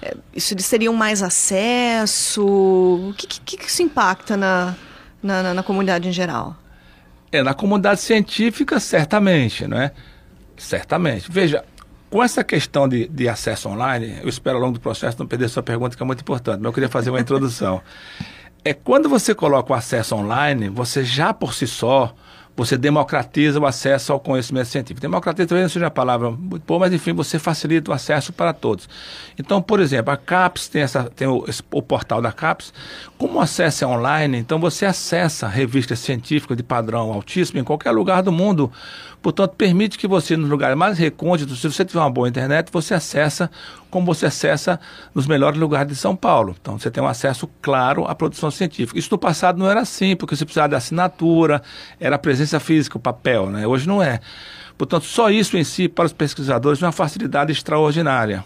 É, 0.00 0.16
isso 0.34 0.58
seria 0.60 0.90
um 0.90 0.96
mais 0.96 1.22
acesso? 1.22 2.42
O 2.42 3.14
que, 3.14 3.26
que, 3.26 3.56
que 3.58 3.66
isso 3.66 3.82
impacta 3.82 4.34
na, 4.34 4.74
na, 5.22 5.52
na, 5.52 5.62
comunidade 5.62 6.08
em 6.08 6.12
geral? 6.12 6.56
É, 7.30 7.42
na 7.42 7.52
comunidade 7.52 8.00
científica, 8.00 8.80
certamente, 8.80 9.66
não 9.66 9.78
é? 9.78 9.92
Certamente. 10.56 11.30
Veja, 11.30 11.62
com 12.08 12.22
essa 12.22 12.42
questão 12.42 12.88
de, 12.88 13.06
de 13.08 13.28
acesso 13.28 13.68
online, 13.68 14.18
eu 14.22 14.28
espero 14.30 14.56
ao 14.56 14.62
longo 14.62 14.74
do 14.74 14.80
processo 14.80 15.18
não 15.18 15.26
perder 15.26 15.50
sua 15.50 15.62
pergunta, 15.62 15.94
que 15.94 16.02
é 16.02 16.06
muito 16.06 16.22
importante, 16.22 16.56
mas 16.56 16.64
eu 16.64 16.72
queria 16.72 16.88
fazer 16.88 17.10
uma 17.10 17.20
introdução. 17.20 17.82
É 18.68 18.74
quando 18.74 19.08
você 19.08 19.32
coloca 19.32 19.72
o 19.72 19.76
acesso 19.76 20.16
online, 20.16 20.68
você 20.68 21.04
já 21.04 21.32
por 21.32 21.54
si 21.54 21.68
só 21.68 22.12
você 22.56 22.78
democratiza 22.78 23.60
o 23.60 23.66
acesso 23.66 24.12
ao 24.12 24.18
conhecimento 24.18 24.68
científico. 24.68 25.00
Democratiza 25.00 25.46
talvez 25.46 25.64
não 25.64 25.68
seja 25.68 25.86
a 25.88 25.90
palavra 25.90 26.30
muito 26.30 26.64
boa, 26.66 26.80
mas 26.80 26.92
enfim, 26.92 27.12
você 27.12 27.38
facilita 27.38 27.90
o 27.90 27.94
acesso 27.94 28.32
para 28.32 28.52
todos. 28.54 28.88
Então, 29.38 29.60
por 29.60 29.78
exemplo, 29.78 30.12
a 30.12 30.16
CAPES 30.16 30.68
tem, 30.68 30.82
essa, 30.82 31.04
tem 31.04 31.28
o, 31.28 31.44
o 31.70 31.82
portal 31.82 32.22
da 32.22 32.32
CAPES. 32.32 32.72
Como 33.18 33.38
o 33.38 33.40
acesso 33.40 33.84
é 33.84 33.86
online, 33.86 34.38
então 34.38 34.58
você 34.58 34.86
acessa 34.86 35.46
revistas 35.46 35.98
científicas 35.98 36.56
de 36.56 36.62
padrão 36.62 37.12
altíssimo 37.12 37.60
em 37.60 37.64
qualquer 37.64 37.90
lugar 37.90 38.22
do 38.22 38.32
mundo 38.32 38.72
Portanto, 39.26 39.56
permite 39.56 39.98
que 39.98 40.06
você, 40.06 40.36
nos 40.36 40.48
lugares 40.48 40.78
mais 40.78 40.96
recônditos, 40.96 41.60
se 41.60 41.68
você 41.68 41.84
tiver 41.84 41.98
uma 41.98 42.08
boa 42.08 42.28
internet, 42.28 42.70
você 42.70 42.94
acessa 42.94 43.50
como 43.90 44.06
você 44.06 44.26
acessa 44.26 44.78
nos 45.12 45.26
melhores 45.26 45.58
lugares 45.58 45.88
de 45.88 45.96
São 45.96 46.14
Paulo. 46.14 46.54
Então, 46.60 46.78
você 46.78 46.92
tem 46.92 47.02
um 47.02 47.08
acesso 47.08 47.50
claro 47.60 48.04
à 48.06 48.14
produção 48.14 48.52
científica. 48.52 48.96
Isso 48.96 49.08
no 49.10 49.18
passado 49.18 49.58
não 49.58 49.68
era 49.68 49.80
assim, 49.80 50.14
porque 50.14 50.36
você 50.36 50.44
precisava 50.44 50.68
de 50.68 50.76
assinatura, 50.76 51.60
era 51.98 52.16
presença 52.16 52.60
física, 52.60 52.98
o 52.98 53.00
papel, 53.00 53.50
né? 53.50 53.66
Hoje 53.66 53.88
não 53.88 54.00
é. 54.00 54.20
Portanto, 54.78 55.06
só 55.06 55.28
isso 55.28 55.56
em 55.56 55.64
si, 55.64 55.88
para 55.88 56.06
os 56.06 56.12
pesquisadores, 56.12 56.80
é 56.80 56.86
uma 56.86 56.92
facilidade 56.92 57.50
extraordinária. 57.50 58.44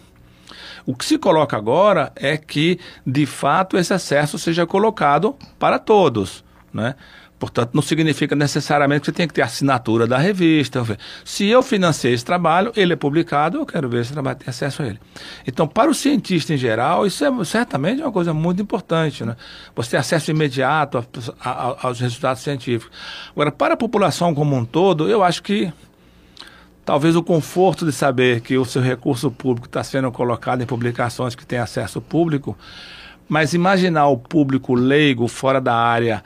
O 0.87 0.95
que 0.95 1.05
se 1.05 1.19
coloca 1.19 1.59
agora 1.59 2.11
é 2.17 2.39
que, 2.39 2.81
de 3.07 3.27
fato, 3.27 3.77
esse 3.77 3.93
acesso 3.93 4.39
seja 4.39 4.67
colocado 4.67 5.37
para 5.59 5.79
todos. 5.79 6.43
Né? 6.73 6.95
Portanto, 7.41 7.71
não 7.73 7.81
significa 7.81 8.37
necessariamente 8.37 9.01
que 9.01 9.07
você 9.07 9.13
tem 9.13 9.27
que 9.27 9.33
ter 9.33 9.41
assinatura 9.41 10.07
da 10.07 10.19
revista. 10.19 10.85
Se 11.25 11.47
eu 11.49 11.63
financei 11.63 12.13
esse 12.13 12.23
trabalho, 12.23 12.71
ele 12.77 12.93
é 12.93 12.97
publicado, 12.97 13.57
eu 13.57 13.65
quero 13.65 13.89
ver 13.89 14.05
se 14.05 14.11
o 14.11 14.13
trabalho 14.13 14.37
tem 14.37 14.49
acesso 14.51 14.83
a 14.83 14.87
ele. 14.87 15.01
Então, 15.47 15.67
para 15.67 15.91
o 15.91 15.95
cientista 15.95 16.53
em 16.53 16.59
geral, 16.59 17.07
isso 17.07 17.25
é 17.25 17.45
certamente 17.47 18.03
uma 18.03 18.13
coisa 18.13 18.35
muito 18.35 18.61
importante. 18.61 19.25
Né? 19.25 19.35
Você 19.75 19.93
ter 19.93 19.97
acesso 19.97 20.31
imediato 20.31 20.99
a, 20.99 21.51
a, 21.51 21.87
aos 21.87 21.99
resultados 21.99 22.43
científicos. 22.43 22.95
Agora, 23.33 23.51
para 23.51 23.73
a 23.73 23.77
população 23.77 24.35
como 24.35 24.55
um 24.55 24.65
todo, 24.67 25.09
eu 25.09 25.25
acho 25.25 25.43
que 25.43 25.73
talvez 26.85 27.17
o 27.17 27.23
conforto 27.23 27.87
de 27.87 27.93
saber 27.93 28.43
que 28.43 28.59
o 28.59 28.67
seu 28.67 28.83
recurso 28.83 29.31
público 29.31 29.67
está 29.67 29.83
sendo 29.83 30.13
colocado 30.13 30.61
em 30.61 30.67
publicações 30.67 31.35
que 31.35 31.47
têm 31.47 31.59
acesso 31.59 32.03
público, 32.03 32.55
mas 33.27 33.55
imaginar 33.55 34.09
o 34.09 34.19
público 34.19 34.75
leigo 34.75 35.27
fora 35.27 35.59
da 35.59 35.75
área 35.75 36.23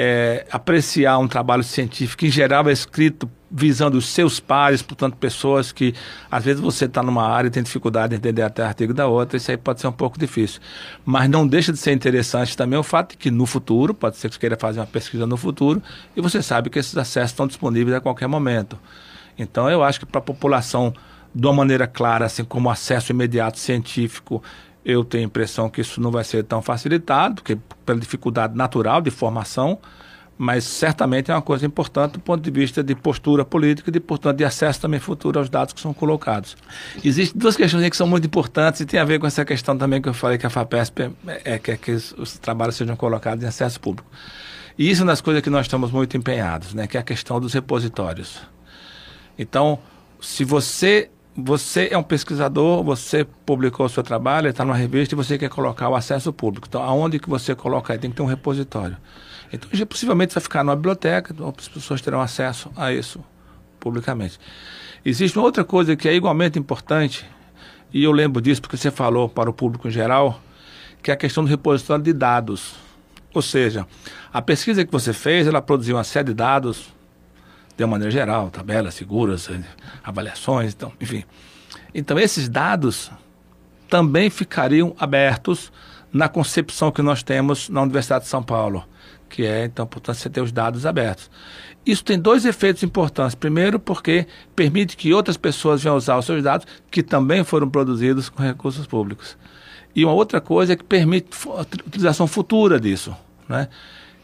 é, 0.00 0.46
apreciar 0.52 1.18
um 1.18 1.26
trabalho 1.26 1.64
científico, 1.64 2.24
em 2.24 2.30
geral 2.30 2.68
é 2.68 2.72
escrito 2.72 3.28
visando 3.50 3.98
os 3.98 4.06
seus 4.06 4.38
pares, 4.38 4.80
portanto, 4.80 5.16
pessoas 5.16 5.72
que 5.72 5.92
às 6.30 6.44
vezes 6.44 6.60
você 6.60 6.84
está 6.84 7.02
numa 7.02 7.26
área 7.26 7.48
e 7.48 7.50
tem 7.50 7.64
dificuldade 7.64 8.10
de 8.10 8.14
entender 8.14 8.42
até 8.42 8.62
artigo 8.62 8.94
da 8.94 9.08
outra, 9.08 9.36
isso 9.36 9.50
aí 9.50 9.56
pode 9.56 9.80
ser 9.80 9.88
um 9.88 9.92
pouco 9.92 10.16
difícil. 10.16 10.60
Mas 11.04 11.28
não 11.28 11.44
deixa 11.44 11.72
de 11.72 11.80
ser 11.80 11.90
interessante 11.90 12.56
também 12.56 12.78
o 12.78 12.82
fato 12.84 13.10
de 13.10 13.16
que 13.16 13.28
no 13.28 13.44
futuro, 13.44 13.92
pode 13.92 14.16
ser 14.18 14.28
que 14.28 14.34
você 14.34 14.40
queira 14.40 14.56
fazer 14.56 14.78
uma 14.78 14.86
pesquisa 14.86 15.26
no 15.26 15.36
futuro, 15.36 15.82
e 16.14 16.20
você 16.20 16.40
sabe 16.44 16.70
que 16.70 16.78
esses 16.78 16.96
acessos 16.96 17.32
estão 17.32 17.48
disponíveis 17.48 17.96
a 17.96 18.00
qualquer 18.00 18.28
momento. 18.28 18.78
Então, 19.36 19.68
eu 19.68 19.82
acho 19.82 19.98
que 19.98 20.06
para 20.06 20.20
a 20.20 20.22
população 20.22 20.94
de 21.34 21.44
uma 21.44 21.54
maneira 21.54 21.88
clara, 21.88 22.26
assim 22.26 22.44
como 22.44 22.70
acesso 22.70 23.10
imediato 23.10 23.58
científico, 23.58 24.44
eu 24.88 25.04
tenho 25.04 25.24
a 25.24 25.26
impressão 25.26 25.68
que 25.68 25.82
isso 25.82 26.00
não 26.00 26.10
vai 26.10 26.24
ser 26.24 26.42
tão 26.44 26.62
facilitado, 26.62 27.34
porque 27.36 27.58
pela 27.84 28.00
dificuldade 28.00 28.56
natural 28.56 29.02
de 29.02 29.10
formação, 29.10 29.78
mas 30.38 30.64
certamente 30.64 31.30
é 31.30 31.34
uma 31.34 31.42
coisa 31.42 31.66
importante 31.66 32.12
do 32.12 32.20
ponto 32.20 32.42
de 32.42 32.50
vista 32.50 32.82
de 32.82 32.94
postura 32.94 33.44
política 33.44 33.90
e, 33.90 33.92
de, 33.92 34.00
portanto, 34.00 34.38
de 34.38 34.46
acesso 34.46 34.80
também 34.80 34.98
futuro 34.98 35.38
aos 35.38 35.50
dados 35.50 35.74
que 35.74 35.80
são 35.80 35.92
colocados. 35.92 36.56
Existem 37.04 37.38
duas 37.38 37.54
questões 37.54 37.86
que 37.90 37.96
são 37.98 38.06
muito 38.06 38.24
importantes 38.24 38.80
e 38.80 38.86
tem 38.86 38.98
a 38.98 39.04
ver 39.04 39.18
com 39.18 39.26
essa 39.26 39.44
questão 39.44 39.76
também 39.76 40.00
que 40.00 40.08
eu 40.08 40.14
falei 40.14 40.38
que 40.38 40.46
a 40.46 40.50
FAPESP 40.50 41.02
é, 41.02 41.12
é 41.44 41.58
que, 41.58 41.72
é 41.72 41.76
que 41.76 41.92
os, 41.92 42.12
os, 42.12 42.38
trabalhos 42.38 42.76
sejam 42.76 42.96
colocados 42.96 43.44
em 43.44 43.46
acesso 43.46 43.78
público. 43.78 44.10
E 44.78 44.90
isso 44.90 45.02
é 45.02 45.04
uma 45.04 45.12
das 45.12 45.20
coisas 45.20 45.42
que 45.42 45.50
nós 45.50 45.66
estamos 45.66 45.90
muito 45.90 46.16
empenhados, 46.16 46.72
né, 46.72 46.86
que 46.86 46.96
é 46.96 47.00
a 47.00 47.02
questão 47.02 47.38
dos 47.38 47.52
repositórios. 47.52 48.40
Então, 49.38 49.78
se 50.18 50.44
você 50.44 51.10
você 51.40 51.88
é 51.92 51.96
um 51.96 52.02
pesquisador, 52.02 52.82
você 52.82 53.24
publicou 53.46 53.86
o 53.86 53.88
seu 53.88 54.02
trabalho, 54.02 54.48
está 54.48 54.64
numa 54.64 54.74
revista 54.74 55.14
e 55.14 55.16
você 55.16 55.38
quer 55.38 55.48
colocar 55.48 55.88
o 55.88 55.94
acesso 55.94 56.32
público. 56.32 56.66
Então, 56.68 56.82
aonde 56.82 57.20
que 57.20 57.28
você 57.28 57.54
coloca 57.54 57.92
aí? 57.92 57.98
Tem 57.98 58.10
que 58.10 58.16
ter 58.16 58.22
um 58.22 58.26
repositório. 58.26 58.96
Então, 59.52 59.70
possivelmente 59.86 60.34
vai 60.34 60.42
ficar 60.42 60.64
numa 60.64 60.74
biblioteca, 60.74 61.32
então 61.32 61.54
as 61.56 61.68
pessoas 61.68 62.00
terão 62.02 62.20
acesso 62.20 62.72
a 62.76 62.92
isso 62.92 63.24
publicamente. 63.78 64.40
Existe 65.04 65.38
uma 65.38 65.44
outra 65.44 65.64
coisa 65.64 65.94
que 65.94 66.08
é 66.08 66.14
igualmente 66.14 66.58
importante, 66.58 67.24
e 67.94 68.02
eu 68.02 68.10
lembro 68.10 68.42
disso 68.42 68.60
porque 68.60 68.76
você 68.76 68.90
falou 68.90 69.28
para 69.28 69.48
o 69.48 69.52
público 69.52 69.86
em 69.86 69.92
geral, 69.92 70.40
que 71.00 71.12
é 71.12 71.14
a 71.14 71.16
questão 71.16 71.44
do 71.44 71.48
repositório 71.48 72.02
de 72.02 72.12
dados. 72.12 72.74
Ou 73.32 73.42
seja, 73.42 73.86
a 74.32 74.42
pesquisa 74.42 74.84
que 74.84 74.90
você 74.90 75.12
fez, 75.12 75.46
ela 75.46 75.62
produziu 75.62 75.94
uma 75.94 76.04
série 76.04 76.26
de 76.26 76.34
dados, 76.34 76.92
de 77.78 77.84
uma 77.84 77.92
maneira 77.92 78.10
geral, 78.10 78.50
tabelas, 78.50 78.92
seguras, 78.92 79.48
avaliações, 80.04 80.74
então, 80.74 80.92
enfim. 81.00 81.24
Então, 81.94 82.18
esses 82.18 82.46
dados 82.46 83.10
também 83.88 84.28
ficariam 84.28 84.94
abertos 84.98 85.72
na 86.12 86.28
concepção 86.28 86.90
que 86.90 87.00
nós 87.00 87.22
temos 87.22 87.70
na 87.70 87.80
Universidade 87.80 88.24
de 88.24 88.30
São 88.30 88.42
Paulo 88.42 88.84
que 89.28 89.44
é, 89.44 89.64
então, 89.64 89.86
portanto, 89.86 90.16
você 90.16 90.30
ter 90.30 90.40
os 90.40 90.50
dados 90.50 90.86
abertos. 90.86 91.30
Isso 91.84 92.02
tem 92.04 92.18
dois 92.18 92.44
efeitos 92.44 92.82
importantes. 92.82 93.34
Primeiro, 93.34 93.78
porque 93.78 94.26
permite 94.56 94.96
que 94.96 95.12
outras 95.12 95.36
pessoas 95.36 95.82
venham 95.82 95.96
usar 95.96 96.16
os 96.16 96.24
seus 96.24 96.42
dados, 96.42 96.66
que 96.90 97.02
também 97.02 97.44
foram 97.44 97.68
produzidos 97.68 98.28
com 98.28 98.42
recursos 98.42 98.86
públicos. 98.86 99.36
E 99.94 100.04
uma 100.04 100.14
outra 100.14 100.40
coisa 100.40 100.72
é 100.72 100.76
que 100.76 100.84
permite 100.84 101.28
utilização 101.86 102.26
futura 102.26 102.80
disso. 102.80 103.14
Né? 103.48 103.68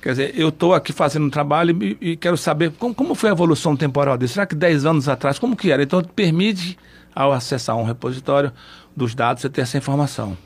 Quer 0.04 0.10
dizer, 0.10 0.38
eu 0.38 0.50
estou 0.50 0.74
aqui 0.74 0.92
fazendo 0.92 1.24
um 1.24 1.30
trabalho 1.30 1.82
e, 1.82 2.10
e 2.10 2.16
quero 2.18 2.36
saber 2.36 2.70
como, 2.72 2.94
como, 2.94 3.14
foi 3.14 3.30
a 3.30 3.32
evolução 3.32 3.74
temporal 3.74 4.18
disso. 4.18 4.34
Será 4.34 4.44
que 4.44 4.54
10 4.54 4.84
anos 4.84 5.08
atrás, 5.08 5.38
como 5.38 5.56
que 5.56 5.70
era? 5.70 5.82
Então, 5.82 6.02
permite, 6.02 6.78
ao 7.14 7.32
acessar 7.32 7.74
um 7.74 7.84
repositório 7.84 8.52
dos 8.94 9.14
dados, 9.14 9.40
você 9.40 9.48
ter 9.48 9.62
essa 9.62 9.78
informação. 9.78 10.36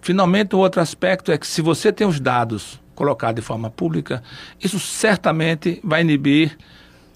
Finalmente, 0.00 0.54
o 0.54 0.60
outro 0.60 0.80
aspecto 0.80 1.32
é 1.32 1.36
que 1.36 1.48
se 1.48 1.60
você 1.60 1.90
tem 1.92 2.06
os 2.06 2.20
dados 2.20 2.80
colocado 2.94 3.34
de 3.34 3.42
forma 3.42 3.68
pública, 3.68 4.22
isso 4.62 4.78
certamente 4.78 5.80
vai 5.82 6.02
inibir 6.02 6.56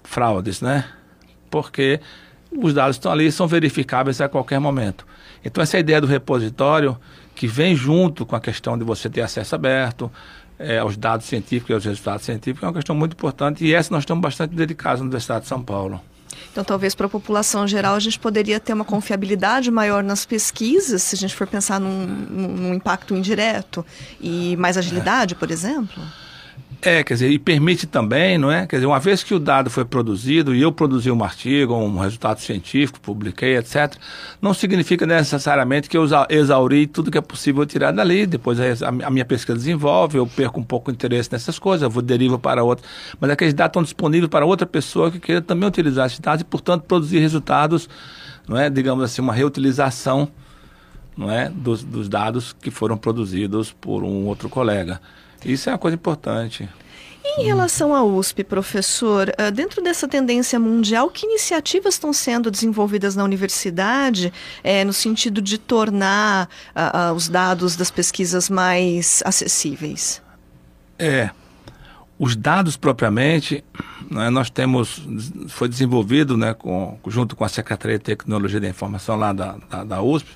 fraudes, 0.03 0.59
né? 0.59 0.83
Porque 1.49 2.01
os 2.51 2.73
dados 2.73 2.97
estão 2.97 3.13
ali 3.13 3.31
são 3.31 3.47
verificáveis 3.47 4.19
a 4.19 4.27
qualquer 4.27 4.59
momento. 4.59 5.07
Então, 5.41 5.63
essa 5.63 5.79
ideia 5.79 6.01
do 6.01 6.07
repositório, 6.07 6.97
que 7.37 7.45
vem 7.45 7.75
junto 7.75 8.25
com 8.25 8.35
a 8.35 8.41
questão 8.41 8.75
de 8.75 8.83
você 8.83 9.07
ter 9.09 9.21
acesso 9.21 9.53
aberto 9.53 10.11
é, 10.57 10.79
aos 10.79 10.97
dados 10.97 11.27
científicos 11.27 11.69
e 11.69 11.73
aos 11.73 11.85
resultados 11.85 12.25
científicos, 12.25 12.63
é 12.63 12.65
uma 12.65 12.73
questão 12.73 12.95
muito 12.95 13.13
importante 13.13 13.63
e 13.63 13.75
essa 13.75 13.93
nós 13.93 14.01
estamos 14.01 14.23
bastante 14.23 14.55
dedicados 14.55 14.99
na 14.99 15.05
Universidade 15.05 15.41
de 15.41 15.47
São 15.47 15.61
Paulo. 15.61 16.01
Então, 16.51 16.63
talvez 16.63 16.95
para 16.95 17.05
a 17.05 17.09
população 17.09 17.67
geral 17.67 17.93
a 17.93 17.99
gente 17.99 18.17
poderia 18.17 18.59
ter 18.59 18.73
uma 18.73 18.83
confiabilidade 18.83 19.69
maior 19.69 20.03
nas 20.03 20.25
pesquisas, 20.25 21.03
se 21.03 21.15
a 21.15 21.17
gente 21.17 21.35
for 21.35 21.45
pensar 21.45 21.79
num, 21.79 22.07
num 22.07 22.73
impacto 22.73 23.15
indireto, 23.15 23.85
e 24.19 24.57
mais 24.57 24.75
agilidade, 24.75 25.35
por 25.35 25.51
exemplo? 25.51 26.01
É, 26.79 27.03
quer 27.03 27.15
dizer, 27.15 27.31
e 27.31 27.39
permite 27.39 27.87
também, 27.87 28.37
não 28.37 28.51
é? 28.51 28.67
Quer 28.67 28.75
dizer, 28.75 28.85
uma 28.85 28.99
vez 28.99 29.23
que 29.23 29.33
o 29.33 29.39
dado 29.39 29.67
foi 29.67 29.83
produzido 29.83 30.53
e 30.53 30.61
eu 30.61 30.71
produzi 30.71 31.09
um 31.09 31.23
artigo, 31.23 31.73
um 31.73 31.97
resultado 31.97 32.39
científico, 32.39 32.99
publiquei, 32.99 33.57
etc., 33.57 33.95
não 34.39 34.53
significa 34.53 35.03
necessariamente 35.05 35.89
que 35.89 35.97
eu 35.97 36.05
exauri 36.29 36.85
tudo 36.85 37.09
que 37.09 37.17
é 37.17 37.21
possível 37.21 37.65
tirar 37.65 37.91
dali. 37.91 38.27
Depois 38.27 38.59
a, 38.83 39.09
minha 39.09 39.25
pesquisa 39.25 39.57
desenvolve, 39.57 40.19
eu 40.19 40.27
perco 40.27 40.59
um 40.59 40.63
pouco 40.63 40.91
o 40.91 40.93
interesse 40.93 41.31
nessas 41.31 41.57
coisas, 41.57 41.81
eu 41.81 41.89
vou 41.89 42.03
derivo 42.03 42.37
para 42.37 42.63
outra. 42.63 42.85
Mas 43.19 43.31
aqueles 43.31 43.55
dados 43.55 43.71
estão 43.71 43.81
disponíveis 43.83 44.29
para 44.29 44.45
outra 44.45 44.67
pessoa 44.67 45.09
que 45.09 45.19
queira 45.19 45.41
também 45.41 45.67
utilizar 45.67 46.05
esses 46.05 46.19
dados 46.19 46.41
e, 46.41 46.45
portanto, 46.45 46.83
produzir 46.83 47.17
resultados, 47.19 47.89
não 48.47 48.55
é? 48.55 48.69
Digamos 48.69 49.03
assim, 49.03 49.19
uma 49.19 49.33
reutilização 49.33 50.29
não 51.17 51.31
é? 51.31 51.49
dos, 51.49 51.83
dos 51.83 52.07
dados 52.07 52.53
que 52.53 52.69
foram 52.69 52.97
produzidos 52.97 53.73
por 53.73 54.03
um 54.03 54.27
outro 54.27 54.47
colega. 54.47 55.01
Isso 55.45 55.69
é 55.69 55.73
uma 55.73 55.77
coisa 55.77 55.95
importante. 55.95 56.67
Em 57.37 57.43
relação 57.43 57.93
à 57.93 58.03
USP, 58.03 58.43
professor, 58.43 59.31
eh, 59.37 59.51
dentro 59.51 59.83
dessa 59.83 60.07
tendência 60.07 60.59
mundial, 60.59 61.09
que 61.09 61.25
iniciativas 61.25 61.93
estão 61.93 62.11
sendo 62.11 62.49
desenvolvidas 62.49 63.15
na 63.15 63.23
universidade 63.23 64.33
é, 64.63 64.83
no 64.83 64.93
sentido 64.93 65.39
de 65.39 65.57
tornar 65.57 66.49
uh, 66.75 67.11
uh, 67.11 67.13
os 67.13 67.29
dados 67.29 67.75
das 67.75 67.91
pesquisas 67.91 68.49
mais 68.49 69.21
acessíveis? 69.23 70.19
É, 70.97 71.29
os 72.17 72.35
dados 72.35 72.75
propriamente, 72.75 73.63
né, 74.09 74.31
nós 74.31 74.49
temos, 74.49 75.03
foi 75.47 75.69
desenvolvido 75.69 76.35
né, 76.35 76.55
com, 76.55 76.97
junto 77.05 77.35
com 77.35 77.43
a 77.43 77.49
Secretaria 77.49 77.99
de 77.99 78.03
Tecnologia 78.03 78.59
da 78.59 78.67
Informação 78.67 79.15
lá 79.15 79.31
da, 79.31 79.57
da, 79.69 79.83
da 79.83 80.01
USP, 80.01 80.27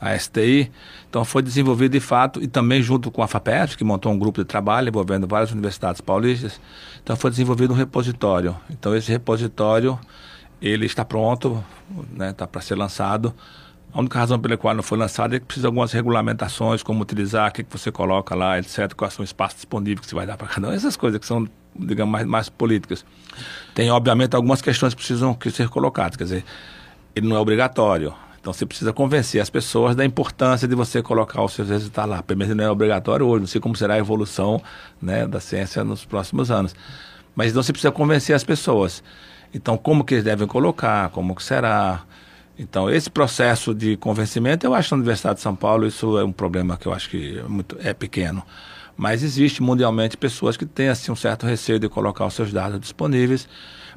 a 0.00 0.16
STI. 0.18 0.70
Então 1.08 1.24
foi 1.24 1.42
desenvolvido 1.42 1.92
de 1.92 2.00
fato, 2.00 2.42
e 2.42 2.46
também 2.46 2.82
junto 2.82 3.10
com 3.10 3.22
a 3.22 3.28
FAPESP, 3.28 3.78
que 3.78 3.84
montou 3.84 4.12
um 4.12 4.18
grupo 4.18 4.40
de 4.40 4.44
trabalho 4.44 4.88
envolvendo 4.88 5.26
várias 5.26 5.50
universidades 5.52 6.00
paulistas. 6.00 6.60
Então 7.02 7.16
foi 7.16 7.30
desenvolvido 7.30 7.72
um 7.72 7.76
repositório. 7.76 8.56
Então 8.70 8.94
esse 8.94 9.10
repositório, 9.10 9.98
ele 10.60 10.86
está 10.86 11.04
pronto, 11.04 11.62
está 12.12 12.24
né, 12.24 12.32
tá 12.32 12.46
para 12.46 12.60
ser 12.60 12.74
lançado. 12.74 13.34
A 13.92 14.00
única 14.00 14.18
razão 14.18 14.38
pela 14.38 14.56
qual 14.56 14.74
não 14.74 14.82
foi 14.82 14.98
lançado 14.98 15.34
é 15.34 15.40
que 15.40 15.46
precisa 15.46 15.62
de 15.62 15.66
algumas 15.68 15.92
regulamentações, 15.92 16.82
como 16.82 17.02
utilizar, 17.02 17.48
o 17.48 17.52
que, 17.52 17.64
que 17.64 17.72
você 17.72 17.90
coloca 17.90 18.34
lá, 18.34 18.58
etc., 18.58 18.92
quais 18.94 19.14
são 19.14 19.24
os 19.24 19.30
espaços 19.30 19.56
disponíveis 19.56 20.00
que 20.00 20.06
você 20.06 20.14
vai 20.14 20.26
dar 20.26 20.36
para 20.36 20.46
cada 20.46 20.68
um, 20.68 20.72
essas 20.72 20.94
coisas 20.94 21.18
que 21.18 21.26
são, 21.26 21.48
digamos, 21.74 22.12
mais, 22.12 22.26
mais 22.26 22.48
políticas. 22.50 23.04
Tem, 23.74 23.90
obviamente, 23.90 24.36
algumas 24.36 24.60
questões 24.60 24.92
que 24.92 24.98
precisam 24.98 25.36
ser 25.50 25.70
colocadas, 25.70 26.16
quer 26.16 26.24
dizer, 26.24 26.44
ele 27.16 27.26
não 27.26 27.36
é 27.36 27.40
obrigatório, 27.40 28.12
então 28.40 28.52
você 28.52 28.64
precisa 28.64 28.92
convencer 28.92 29.40
as 29.40 29.50
pessoas 29.50 29.96
da 29.96 30.04
importância 30.04 30.68
de 30.68 30.74
você 30.74 31.02
colocar 31.02 31.42
os 31.42 31.52
seus 31.52 31.68
resultados 31.68 32.10
lá. 32.10 32.24
Menos 32.36 32.56
não 32.56 32.64
é 32.64 32.70
obrigatório 32.70 33.26
hoje, 33.26 33.40
não 33.40 33.46
sei 33.46 33.60
como 33.60 33.76
será 33.76 33.94
a 33.94 33.98
evolução 33.98 34.62
né, 35.02 35.26
da 35.26 35.40
ciência 35.40 35.82
nos 35.84 36.04
próximos 36.04 36.50
anos. 36.50 36.74
Mas 37.34 37.50
então 37.50 37.62
você 37.62 37.72
precisa 37.72 37.92
convencer 37.92 38.34
as 38.34 38.44
pessoas. 38.44 39.02
Então, 39.52 39.76
como 39.76 40.04
que 40.04 40.14
eles 40.14 40.24
devem 40.24 40.46
colocar, 40.46 41.08
como 41.10 41.34
que 41.34 41.42
será. 41.42 42.04
Então, 42.58 42.90
esse 42.90 43.08
processo 43.08 43.74
de 43.74 43.96
convencimento, 43.96 44.66
eu 44.66 44.74
acho 44.74 44.88
que 44.88 44.94
na 44.94 44.98
Universidade 44.98 45.36
de 45.36 45.42
São 45.42 45.54
Paulo 45.54 45.86
isso 45.86 46.18
é 46.18 46.24
um 46.24 46.32
problema 46.32 46.76
que 46.76 46.86
eu 46.86 46.92
acho 46.92 47.08
que 47.08 47.38
é, 47.38 47.42
muito, 47.44 47.76
é 47.80 47.94
pequeno. 47.94 48.42
Mas 48.96 49.22
existe 49.22 49.62
mundialmente 49.62 50.16
pessoas 50.16 50.56
que 50.56 50.66
têm 50.66 50.88
assim, 50.88 51.10
um 51.12 51.16
certo 51.16 51.46
receio 51.46 51.78
de 51.78 51.88
colocar 51.88 52.26
os 52.26 52.34
seus 52.34 52.52
dados 52.52 52.80
disponíveis 52.80 53.48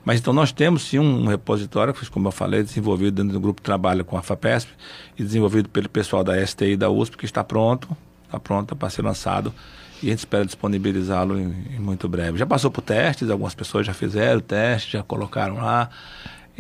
mas 0.04 0.20
então 0.20 0.34
nós 0.34 0.52
temos 0.52 0.84
sim 0.84 1.00
um 1.00 1.28
repositório, 1.28 1.94
como 2.12 2.28
eu 2.28 2.32
falei, 2.32 2.64
desenvolvido 2.64 3.16
dentro 3.16 3.34
do 3.34 3.40
grupo 3.40 3.62
de 3.62 3.66
trabalho 3.66 4.04
com 4.04 4.18
a 4.18 4.22
FAPESP 4.22 4.72
e 5.18 5.24
desenvolvido 5.24 5.70
pelo 5.70 5.90
pessoal 5.90 6.24
da 6.24 6.46
STI 6.46 6.72
e 6.72 6.78
da 6.78 6.90
USP, 6.90 7.18
que 7.18 7.26
está 7.26 7.44
pronto, 7.44 7.96
está 8.26 8.40
pronto 8.40 8.76
para 8.76 8.90
ser 8.90 9.04
lançado 9.04 9.54
e 10.02 10.08
a 10.08 10.10
gente 10.10 10.20
espera 10.20 10.46
disponibilizá-lo 10.46 11.40
em, 11.40 11.54
em, 11.76 11.80
muito 11.80 12.10
breve. 12.10 12.38
Já 12.38 12.46
passou 12.46 12.72
por 12.72 12.82
testes, 12.82 13.30
algumas 13.30 13.54
pessoas 13.54 13.86
já 13.86 13.94
fizeram 13.94 14.40
testes, 14.40 14.92
já 14.92 15.04
colocaram 15.04 15.58
lá. 15.58 15.90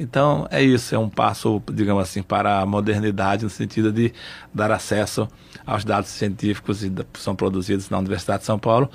Então 0.01 0.47
é 0.49 0.63
isso, 0.63 0.95
é 0.95 0.97
um 0.97 1.07
passo, 1.07 1.61
digamos 1.71 2.01
assim, 2.01 2.23
para 2.23 2.59
a 2.59 2.65
modernidade 2.65 3.43
no 3.43 3.49
sentido 3.51 3.91
de 3.91 4.11
dar 4.51 4.71
acesso 4.71 5.27
aos 5.63 5.83
dados 5.83 6.09
científicos 6.09 6.81
que 7.13 7.19
são 7.19 7.35
produzidos 7.35 7.87
na 7.87 7.99
Universidade 7.99 8.39
de 8.39 8.47
São 8.47 8.57
Paulo 8.57 8.89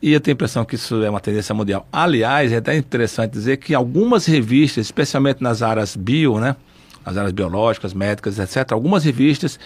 e 0.00 0.12
eu 0.12 0.20
tenho 0.20 0.32
a 0.32 0.36
impressão 0.36 0.64
que 0.64 0.74
isso 0.74 1.02
é 1.02 1.10
uma 1.10 1.20
tendência 1.20 1.54
mundial. 1.54 1.86
Aliás, 1.92 2.52
é 2.52 2.56
até 2.56 2.74
interessante 2.74 3.32
dizer 3.32 3.58
que 3.58 3.74
algumas 3.74 4.24
revistas, 4.24 4.86
especialmente 4.86 5.42
nas 5.42 5.62
áreas 5.62 5.94
bio, 5.94 6.38
né, 6.40 6.56
nas 7.04 7.18
áreas 7.18 7.32
biológicas, 7.32 7.92
médicas, 7.92 8.38
etc., 8.38 8.72
algumas 8.72 9.04
revistas 9.04 9.58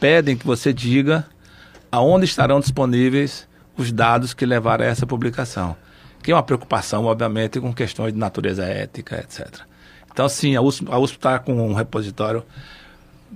pedem 0.00 0.36
que 0.36 0.46
você 0.46 0.72
diga 0.72 1.24
aonde 1.90 2.24
estarão 2.24 2.58
disponíveis 2.58 3.46
os 3.76 3.92
dados 3.92 4.34
que 4.34 4.44
levaram 4.44 4.84
a 4.84 4.88
essa 4.88 5.06
publicação. 5.06 5.76
Que 6.20 6.32
é 6.32 6.34
uma 6.34 6.42
preocupação, 6.42 7.04
obviamente, 7.04 7.60
com 7.60 7.72
questões 7.72 8.12
de 8.12 8.18
natureza 8.18 8.64
ética, 8.64 9.20
etc. 9.20 9.62
Então, 10.12 10.28
sim, 10.28 10.56
a 10.56 10.62
USP 10.62 11.16
está 11.16 11.38
com 11.38 11.54
um 11.54 11.72
repositório 11.72 12.44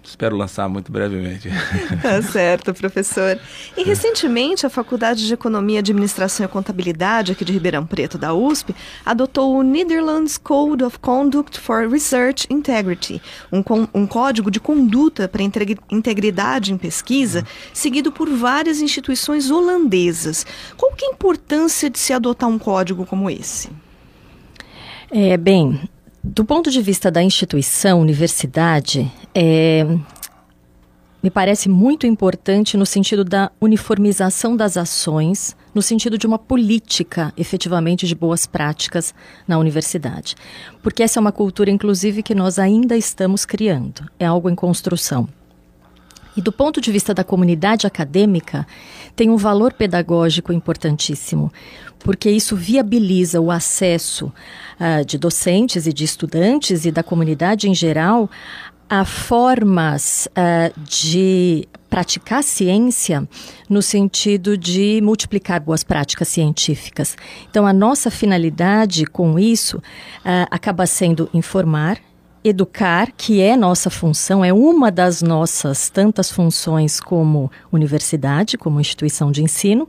espero 0.05 0.37
lançar 0.37 0.69
muito 0.69 0.91
brevemente. 0.91 1.49
Tá 2.03 2.21
certo, 2.23 2.75
professor. 2.75 3.39
E 3.77 3.83
recentemente 3.83 4.67
a 4.67 4.71
Faculdade 4.71 5.27
de 5.27 5.33
Economia, 5.33 5.81
Administração 5.81 6.45
e 6.45 6.49
Contabilidade 6.49 7.33
aqui 7.33 7.45
de 7.45 7.53
Ribeirão 7.53 7.87
Preto 7.87 8.19
da 8.19 8.35
USP 8.35 8.75
adotou 9.05 9.57
o 9.57 9.63
Netherlands 9.63 10.37
Code 10.37 10.85
of 10.85 10.99
Conduct 10.99 11.59
for 11.59 11.89
Research 11.89 12.47
Integrity, 12.51 13.21
um, 13.53 13.63
um 13.95 14.07
código 14.07 14.51
de 14.51 14.61
conduta 14.61 15.29
para 15.29 15.43
integridade 15.43 16.73
em 16.73 16.79
pesquisa, 16.79 17.45
seguido 17.73 18.13
por 18.13 18.29
várias 18.29 18.81
instituições 18.81 19.51
holandesas. 19.51 20.47
Qual 20.77 20.93
que 20.93 21.05
é 21.05 21.09
a 21.09 21.13
importância 21.13 21.89
de 21.89 21.99
se 21.99 22.13
adotar 22.13 22.49
um 22.49 22.59
código 22.59 23.07
como 23.07 23.31
esse? 23.31 23.71
É, 25.11 25.37
bem, 25.37 25.89
do 26.27 26.45
ponto 26.45 26.73
de 26.73 26.83
vista 26.83 27.09
da 27.09 27.23
instituição, 27.23 28.01
universidade, 28.01 29.11
é, 29.33 29.87
me 31.23 31.31
parece 31.31 31.69
muito 31.69 32.05
importante 32.05 32.77
no 32.77 32.85
sentido 32.85 33.25
da 33.25 33.53
uniformização 33.61 34.57
das 34.57 34.77
ações, 34.77 35.57
no 35.73 35.81
sentido 35.81 36.19
de 36.19 36.27
uma 36.27 36.39
política 36.39 37.33
efetivamente 37.37 38.09
de 38.09 38.15
boas 38.17 38.45
práticas 38.45 39.15
na 39.47 39.57
universidade. 39.57 40.35
Porque 40.83 41.05
essa 41.05 41.19
é 41.19 41.21
uma 41.21 41.31
cultura, 41.31 41.71
inclusive, 41.71 42.25
que 42.25 42.35
nós 42.35 42.59
ainda 42.59 42.97
estamos 42.97 43.45
criando, 43.45 44.05
é 44.19 44.27
algo 44.27 44.51
em 44.51 44.55
construção. 44.57 45.29
E 46.37 46.41
do 46.41 46.53
ponto 46.53 46.81
de 46.81 46.93
vista 46.93 47.15
da 47.15 47.25
comunidade 47.25 47.87
acadêmica, 47.87 48.67
tem 49.15 49.31
um 49.31 49.37
valor 49.37 49.73
pedagógico 49.73 50.53
importantíssimo, 50.53 51.51
porque 52.01 52.31
isso 52.31 52.55
viabiliza 52.55 53.41
o 53.41 53.51
acesso 53.51 54.27
uh, 54.27 55.05
de 55.05 55.17
docentes 55.17 55.87
e 55.87 55.93
de 55.93 56.05
estudantes 56.05 56.85
e 56.85 56.93
da 56.93 57.03
comunidade 57.03 57.69
em 57.69 57.75
geral 57.75 58.31
a 58.89 59.05
formas 59.05 60.29
uh, 60.29 60.81
de 60.81 61.67
praticar 61.89 62.43
ciência 62.43 63.27
no 63.69 63.81
sentido 63.81 64.57
de 64.57 65.01
multiplicar 65.03 65.61
boas 65.61 65.83
práticas 65.83 66.29
científicas. 66.29 67.17
Então, 67.51 67.67
a 67.67 67.73
nossa 67.73 68.11
finalidade 68.11 69.07
com 69.07 69.39
isso 69.39 69.79
uh, 69.79 69.83
acaba 70.51 70.87
sendo 70.87 71.29
informar, 71.33 71.99
educar, 72.49 73.13
que 73.17 73.41
é 73.41 73.57
nossa 73.57 73.91
função, 73.91 74.45
é 74.45 74.53
uma 74.53 74.91
das 74.91 75.23
nossas 75.23 75.91
tantas 75.91 76.31
funções 76.31 77.01
como 77.01 77.51
universidade, 77.73 78.57
como 78.57 78.81
instituição 78.81 79.33
de 79.33 79.43
ensino, 79.43 79.89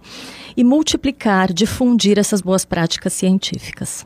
e 0.56 0.64
multiplicar, 0.64 1.54
difundir 1.54 2.18
essas 2.18 2.42
boas 2.42 2.66
práticas 2.66 3.14
científicas. 3.14 4.06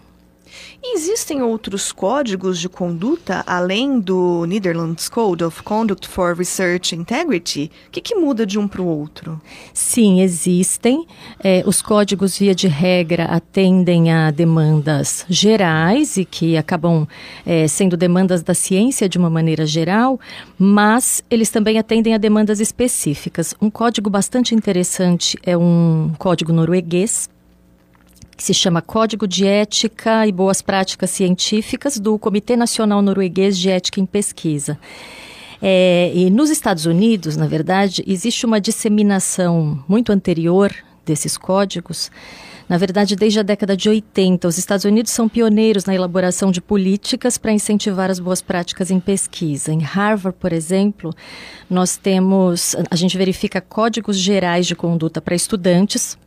Existem 0.84 1.42
outros 1.42 1.92
códigos 1.92 2.60
de 2.60 2.68
conduta 2.68 3.44
além 3.46 4.00
do 4.00 4.46
Netherlands 4.46 5.08
Code 5.08 5.44
of 5.44 5.62
Conduct 5.64 6.08
for 6.08 6.36
Research 6.36 6.96
Integrity? 6.96 7.72
O 7.88 7.92
que, 7.92 8.02
que 8.02 8.16
muda 8.16 8.46
de 8.46 8.58
um 8.58 8.68
para 8.68 8.82
o 8.82 8.86
outro? 8.86 9.40
Sim, 9.74 10.22
existem. 10.22 11.06
É, 11.44 11.64
os 11.66 11.82
códigos, 11.82 12.38
via 12.38 12.56
de 12.56 12.68
regra, 12.68 13.26
atendem 13.26 14.12
a 14.12 14.32
demandas 14.32 15.26
gerais 15.30 16.18
e 16.18 16.26
que 16.26 16.58
acabam 16.58 17.08
é, 17.46 17.68
sendo 17.68 17.96
demandas 17.96 18.42
da 18.42 18.54
ciência 18.54 19.08
de 19.08 19.18
uma 19.18 19.30
maneira 19.30 19.66
geral, 19.66 20.20
mas 20.58 21.24
eles 21.30 21.50
também 21.50 21.78
atendem 21.78 22.14
a 22.14 22.18
demandas 22.18 22.60
específicas. 22.60 23.54
Um 23.62 23.70
código 23.70 24.10
bastante 24.10 24.56
interessante 24.56 25.38
é 25.44 25.58
um 25.58 26.12
código 26.18 26.52
norueguês 26.52 27.30
que 28.42 28.46
se 28.48 28.56
chama 28.56 28.82
Código 28.82 29.28
de 29.28 29.46
Ética 29.46 30.26
e 30.26 30.32
Boas 30.32 30.64
Práticas 30.64 31.12
Científicas 31.12 32.00
do 32.00 32.18
Comitê 32.18 32.56
Nacional 32.56 33.00
Norueguês 33.00 33.56
de 33.56 33.70
Ética 33.70 34.00
em 34.00 34.06
Pesquisa. 34.06 34.80
É, 35.62 36.12
e 36.16 36.28
nos 36.32 36.50
Estados 36.50 36.88
Unidos, 36.88 37.38
na 37.38 37.46
verdade, 37.46 38.04
existe 38.08 38.44
uma 38.44 38.60
disseminação 38.60 39.84
muito 39.88 40.12
anterior 40.12 40.74
desses 41.06 41.38
códigos. 41.38 42.10
Na 42.68 42.80
verdade, 42.80 43.16
desde 43.16 43.40
a 43.42 43.44
década 43.44 43.78
de 43.78 43.88
80, 43.88 44.48
os 44.48 44.58
Estados 44.58 44.86
Unidos 44.86 45.12
são 45.12 45.30
pioneiros 45.30 45.86
na 45.86 45.94
elaboração 45.94 46.52
de 46.52 46.62
políticas 46.62 47.38
para 47.38 47.52
incentivar 47.52 48.10
as 48.10 48.20
boas 48.20 48.42
práticas 48.42 48.90
em 48.90 49.00
pesquisa. 49.00 49.72
Em 49.72 49.82
Harvard, 49.82 50.36
por 50.40 50.52
exemplo, 50.52 51.14
nós 51.70 51.96
temos, 51.96 52.76
a 52.90 52.96
gente 52.96 53.16
verifica 53.20 53.62
códigos 53.62 54.18
gerais 54.18 54.66
de 54.66 54.76
conduta 54.76 55.22
para 55.22 55.36
estudantes, 55.36 56.18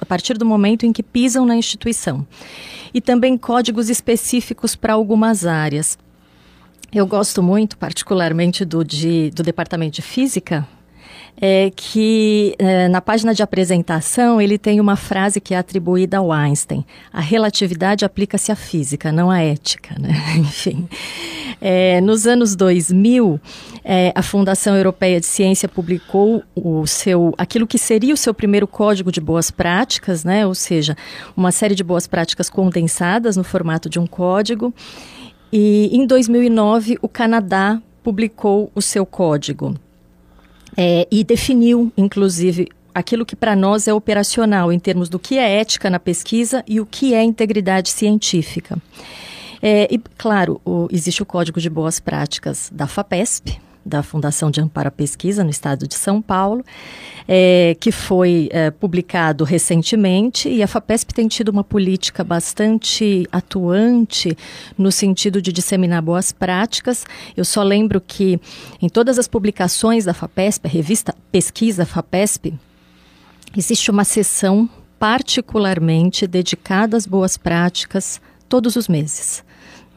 a 0.00 0.06
partir 0.06 0.36
do 0.38 0.44
momento 0.44 0.84
em 0.84 0.92
que 0.92 1.02
pisam 1.02 1.44
na 1.44 1.56
instituição. 1.56 2.26
E 2.92 3.00
também 3.00 3.36
códigos 3.36 3.88
específicos 3.90 4.74
para 4.74 4.94
algumas 4.94 5.46
áreas. 5.46 5.98
Eu 6.92 7.06
gosto 7.06 7.42
muito, 7.42 7.76
particularmente, 7.76 8.64
do, 8.64 8.82
de, 8.82 9.30
do 9.30 9.42
departamento 9.42 9.96
de 9.96 10.02
física, 10.02 10.66
é 11.40 11.70
que 11.74 12.54
é, 12.58 12.88
na 12.88 13.00
página 13.00 13.32
de 13.32 13.42
apresentação 13.42 14.40
ele 14.40 14.58
tem 14.58 14.80
uma 14.80 14.96
frase 14.96 15.40
que 15.40 15.54
é 15.54 15.58
atribuída 15.58 16.18
ao 16.18 16.32
Einstein: 16.32 16.84
a 17.12 17.20
relatividade 17.20 18.04
aplica-se 18.04 18.50
à 18.50 18.56
física, 18.56 19.12
não 19.12 19.30
à 19.30 19.40
ética, 19.40 19.94
né? 19.98 20.10
Enfim, 20.36 20.88
é, 21.60 22.00
nos 22.00 22.26
anos 22.26 22.54
2000 22.54 23.40
é, 23.84 24.12
a 24.14 24.22
Fundação 24.22 24.76
Europeia 24.76 25.18
de 25.18 25.26
Ciência 25.26 25.68
publicou 25.68 26.42
o 26.54 26.86
seu, 26.86 27.34
aquilo 27.38 27.66
que 27.66 27.78
seria 27.78 28.14
o 28.14 28.16
seu 28.16 28.32
primeiro 28.32 28.66
código 28.66 29.10
de 29.10 29.20
boas 29.20 29.50
práticas, 29.50 30.24
né? 30.24 30.46
Ou 30.46 30.54
seja, 30.54 30.96
uma 31.36 31.50
série 31.50 31.74
de 31.74 31.82
boas 31.82 32.06
práticas 32.06 32.48
condensadas 32.50 33.36
no 33.36 33.44
formato 33.44 33.88
de 33.88 33.98
um 33.98 34.06
código. 34.06 34.72
E 35.52 35.88
em 35.92 36.06
2009 36.06 36.98
o 37.00 37.08
Canadá 37.08 37.80
publicou 38.02 38.70
o 38.74 38.82
seu 38.82 39.04
código 39.04 39.74
é, 40.76 41.08
e 41.10 41.24
definiu, 41.24 41.92
inclusive, 41.96 42.68
aquilo 42.94 43.24
que 43.24 43.36
para 43.36 43.56
nós 43.56 43.88
é 43.88 43.94
operacional 43.94 44.72
em 44.72 44.78
termos 44.78 45.08
do 45.08 45.18
que 45.18 45.38
é 45.38 45.60
ética 45.60 45.88
na 45.88 45.98
pesquisa 45.98 46.62
e 46.66 46.80
o 46.80 46.86
que 46.86 47.14
é 47.14 47.22
integridade 47.22 47.90
científica. 47.90 48.76
É, 49.62 49.88
e, 49.92 49.98
claro, 50.16 50.60
o, 50.64 50.88
existe 50.90 51.22
o 51.22 51.26
Código 51.26 51.60
de 51.60 51.68
Boas 51.68 51.98
Práticas 51.98 52.70
da 52.72 52.86
FAPESP, 52.86 53.58
da 53.88 54.02
Fundação 54.02 54.50
de 54.50 54.60
Amparo 54.60 54.88
à 54.88 54.90
Pesquisa 54.90 55.42
no 55.42 55.50
estado 55.50 55.88
de 55.88 55.94
São 55.94 56.20
Paulo, 56.20 56.64
é, 57.26 57.76
que 57.80 57.90
foi 57.90 58.48
é, 58.52 58.70
publicado 58.70 59.44
recentemente 59.44 60.48
e 60.48 60.62
a 60.62 60.66
FAPESP 60.66 61.14
tem 61.14 61.26
tido 61.26 61.48
uma 61.48 61.64
política 61.64 62.22
bastante 62.22 63.26
atuante 63.32 64.36
no 64.76 64.92
sentido 64.92 65.40
de 65.40 65.52
disseminar 65.52 66.02
boas 66.02 66.32
práticas. 66.32 67.06
Eu 67.36 67.44
só 67.44 67.62
lembro 67.62 68.00
que 68.00 68.38
em 68.80 68.88
todas 68.88 69.18
as 69.18 69.26
publicações 69.26 70.04
da 70.04 70.14
FAPESP, 70.14 70.66
a 70.66 70.70
revista 70.70 71.14
Pesquisa 71.32 71.86
FAPESP, 71.86 72.54
existe 73.56 73.90
uma 73.90 74.04
seção 74.04 74.68
particularmente 74.98 76.26
dedicada 76.26 76.96
às 76.96 77.06
boas 77.06 77.36
práticas 77.36 78.20
todos 78.48 78.76
os 78.76 78.88
meses. 78.88 79.44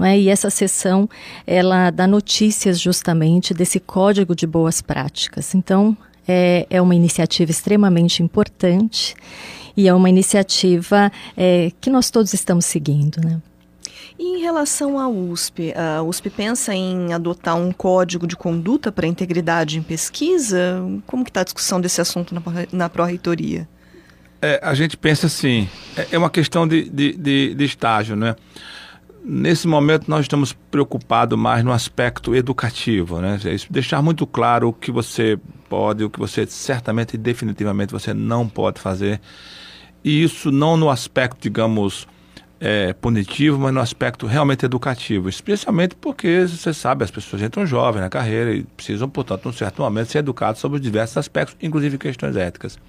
É? 0.04 0.20
E 0.20 0.30
essa 0.30 0.50
sessão 0.50 1.10
ela 1.46 1.90
dá 1.90 2.08
notícias 2.08 2.80
justamente 2.80 3.54
desse 3.54 3.80
código 3.80 4.36
de 4.36 4.48
boas 4.48 4.82
práticas. 4.82 5.54
Então 5.54 5.96
é, 6.28 6.66
é 6.70 6.82
uma 6.82 6.96
iniciativa 6.96 7.52
extremamente 7.52 8.24
importante 8.24 9.16
e 9.76 9.88
é 9.88 9.94
uma 9.94 10.10
iniciativa 10.10 11.12
é, 11.36 11.72
que 11.80 11.90
nós 11.90 12.10
todos 12.10 12.34
estamos 12.34 12.66
seguindo, 12.66 13.22
né? 13.24 13.42
E 14.20 14.38
em 14.38 14.42
relação 14.42 15.00
à 15.00 15.10
USP, 15.10 15.74
a 15.74 16.04
USP 16.04 16.30
pensa 16.30 16.76
em 16.76 17.12
adotar 17.12 17.56
um 17.56 17.72
código 17.72 18.28
de 18.28 18.36
conduta 18.36 18.92
para 18.92 19.08
integridade 19.08 19.80
em 19.80 19.82
pesquisa? 19.82 20.80
Como 21.08 21.24
que 21.24 21.32
está 21.32 21.42
a 21.42 21.44
discussão 21.44 21.82
desse 21.82 22.00
assunto 22.02 22.36
na, 22.36 22.42
na 22.72 22.88
pró-reitoria? 22.88 23.68
É, 24.40 24.60
a 24.62 24.76
gente 24.76 24.96
pensa 24.96 25.26
assim, 25.26 25.68
é, 25.98 26.10
é 26.12 26.18
uma 26.20 26.30
questão 26.30 26.68
de, 26.68 26.88
de, 26.90 27.14
de, 27.14 27.56
de 27.56 27.64
estágio, 27.64 28.16
né? 28.16 28.36
Nesse 29.24 29.68
momento 29.68 30.10
nós 30.10 30.22
estamos 30.22 30.54
preocupados 30.72 31.38
mais 31.38 31.64
no 31.64 31.72
aspecto 31.72 32.36
educativo, 32.36 33.20
né? 33.22 33.40
É 33.46 33.56
deixar 33.70 34.02
muito 34.02 34.26
claro 34.26 34.70
o 34.70 34.74
que 34.74 34.92
você 34.92 35.40
pode, 35.70 36.04
o 36.04 36.10
que 36.10 36.20
você 36.20 36.46
certamente 36.48 37.14
e 37.14 37.18
definitivamente 37.18 37.92
você 37.92 38.14
não 38.14 38.50
pode 38.50 38.82
fazer. 38.82 39.22
E 40.04 40.24
isso 40.24 40.52
não 40.52 40.76
no 40.76 40.90
aspecto, 40.90 41.38
digamos, 41.40 42.08
é, 42.60 42.94
punitivo, 42.94 43.60
mas 43.60 43.74
no 43.74 43.80
aspecto 43.80 44.26
realmente 44.26 44.66
educativo. 44.66 45.30
Especialmente 45.30 45.96
porque, 45.96 46.48
você 46.48 46.74
sabe, 46.74 47.04
as 47.04 47.12
pessoas 47.12 47.44
entram 47.44 47.66
jovens 47.66 48.02
na 48.02 48.10
carreira 48.10 48.54
e 48.54 48.64
precisam, 48.64 49.08
portanto, 49.08 49.46
num 49.46 49.54
certo 49.54 49.84
momento, 49.84 50.12
ser 50.12 50.20
educados 50.20 50.60
sobre 50.60 50.78
os 50.78 50.82
diversos 50.82 51.18
aspectos, 51.18 51.56
inclusive 51.62 51.98
questões 52.00 52.36
éticas. 52.36 52.80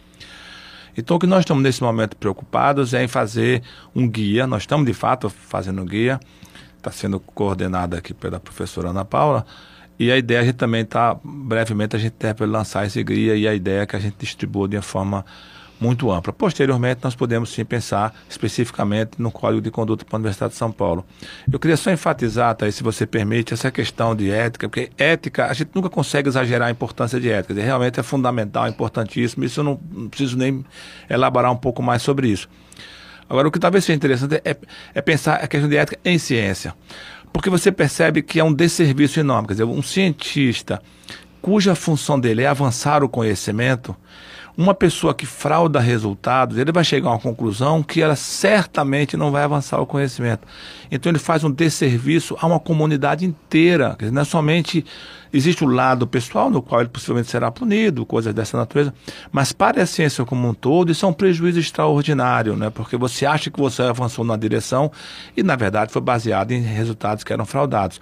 Então, 0.96 1.16
o 1.16 1.20
que 1.20 1.26
nós 1.26 1.40
estamos 1.40 1.62
nesse 1.62 1.82
momento 1.82 2.16
preocupados 2.16 2.92
é 2.92 3.02
em 3.02 3.08
fazer 3.08 3.62
um 3.94 4.08
guia. 4.08 4.46
Nós 4.46 4.62
estamos, 4.62 4.86
de 4.86 4.92
fato, 4.92 5.30
fazendo 5.30 5.82
um 5.82 5.86
guia. 5.86 6.20
Está 6.76 6.90
sendo 6.90 7.18
coordenado 7.20 7.96
aqui 7.96 8.12
pela 8.12 8.38
professora 8.38 8.90
Ana 8.90 9.04
Paula. 9.04 9.46
E 9.98 10.10
a 10.10 10.18
ideia, 10.18 10.40
a 10.40 10.44
gente 10.44 10.56
também 10.56 10.82
está, 10.82 11.16
brevemente, 11.22 11.96
a 11.96 11.98
gente 11.98 12.14
deve 12.18 12.44
lançar 12.44 12.86
esse 12.86 13.02
guia. 13.02 13.36
E 13.36 13.46
a 13.46 13.54
ideia 13.54 13.82
é 13.82 13.86
que 13.86 13.96
a 13.96 14.00
gente 14.00 14.16
distribua 14.18 14.68
de 14.68 14.76
uma 14.76 14.82
forma 14.82 15.24
muito 15.82 16.12
ampla. 16.12 16.32
Posteriormente, 16.32 17.00
nós 17.02 17.16
podemos 17.16 17.50
sim 17.50 17.64
pensar 17.64 18.14
especificamente 18.28 19.12
no 19.18 19.32
Código 19.32 19.60
de 19.60 19.70
Conduta 19.70 20.04
para 20.04 20.16
a 20.16 20.18
Universidade 20.18 20.52
de 20.52 20.58
São 20.58 20.70
Paulo. 20.70 21.04
Eu 21.50 21.58
queria 21.58 21.76
só 21.76 21.90
enfatizar, 21.90 22.54
tá, 22.54 22.70
se 22.70 22.82
você 22.84 23.04
permite, 23.04 23.52
essa 23.52 23.70
questão 23.70 24.14
de 24.14 24.30
ética, 24.30 24.68
porque 24.68 24.90
ética, 24.96 25.46
a 25.46 25.52
gente 25.52 25.70
nunca 25.74 25.90
consegue 25.90 26.28
exagerar 26.28 26.68
a 26.68 26.70
importância 26.70 27.18
de 27.18 27.28
ética, 27.28 27.60
realmente 27.60 27.98
é 27.98 28.02
fundamental, 28.02 28.68
importantíssimo, 28.68 29.44
isso 29.44 29.58
eu 29.60 29.64
não, 29.64 29.80
não 29.90 30.08
preciso 30.08 30.38
nem 30.38 30.64
elaborar 31.10 31.50
um 31.50 31.56
pouco 31.56 31.82
mais 31.82 32.02
sobre 32.02 32.28
isso. 32.28 32.48
Agora, 33.28 33.48
o 33.48 33.50
que 33.50 33.58
talvez 33.58 33.84
seja 33.84 33.96
interessante 33.96 34.40
é, 34.44 34.56
é 34.94 35.02
pensar 35.02 35.34
a 35.36 35.48
questão 35.48 35.68
de 35.68 35.76
ética 35.76 35.98
em 36.04 36.18
ciência. 36.18 36.74
Porque 37.32 37.48
você 37.48 37.72
percebe 37.72 38.22
que 38.22 38.38
é 38.38 38.44
um 38.44 38.52
desserviço 38.52 39.18
enorme. 39.18 39.48
Quer 39.48 39.54
dizer, 39.54 39.64
um 39.64 39.82
cientista 39.82 40.82
cuja 41.40 41.74
função 41.74 42.20
dele 42.20 42.42
é 42.42 42.46
avançar 42.46 43.02
o 43.02 43.08
conhecimento, 43.08 43.96
uma 44.56 44.74
pessoa 44.74 45.14
que 45.14 45.24
frauda 45.24 45.80
resultados, 45.80 46.58
ele 46.58 46.72
vai 46.72 46.84
chegar 46.84 47.08
a 47.08 47.12
uma 47.12 47.18
conclusão 47.18 47.82
que 47.82 48.02
ela 48.02 48.16
certamente 48.16 49.16
não 49.16 49.30
vai 49.30 49.44
avançar 49.44 49.80
o 49.80 49.86
conhecimento. 49.86 50.46
Então 50.90 51.10
ele 51.10 51.18
faz 51.18 51.42
um 51.42 51.50
desserviço 51.50 52.36
a 52.40 52.46
uma 52.46 52.60
comunidade 52.60 53.24
inteira, 53.24 53.96
não 54.12 54.22
é 54.22 54.24
somente 54.24 54.84
Existe 55.32 55.64
o 55.64 55.66
lado 55.66 56.06
pessoal, 56.06 56.50
no 56.50 56.60
qual 56.60 56.82
ele 56.82 56.90
possivelmente 56.90 57.30
será 57.30 57.50
punido, 57.50 58.04
coisas 58.04 58.34
dessa 58.34 58.56
natureza, 58.56 58.92
mas 59.30 59.50
para 59.50 59.82
a 59.82 59.86
ciência 59.86 60.24
como 60.26 60.46
um 60.46 60.52
todo, 60.52 60.92
isso 60.92 61.06
é 61.06 61.08
um 61.08 61.12
prejuízo 61.12 61.58
extraordinário, 61.58 62.54
né? 62.54 62.68
porque 62.68 62.98
você 62.98 63.24
acha 63.24 63.50
que 63.50 63.58
você 63.58 63.82
avançou 63.82 64.24
na 64.24 64.36
direção 64.36 64.92
e, 65.34 65.42
na 65.42 65.56
verdade, 65.56 65.90
foi 65.90 66.02
baseado 66.02 66.52
em 66.52 66.60
resultados 66.60 67.24
que 67.24 67.32
eram 67.32 67.46
fraudados. 67.46 67.98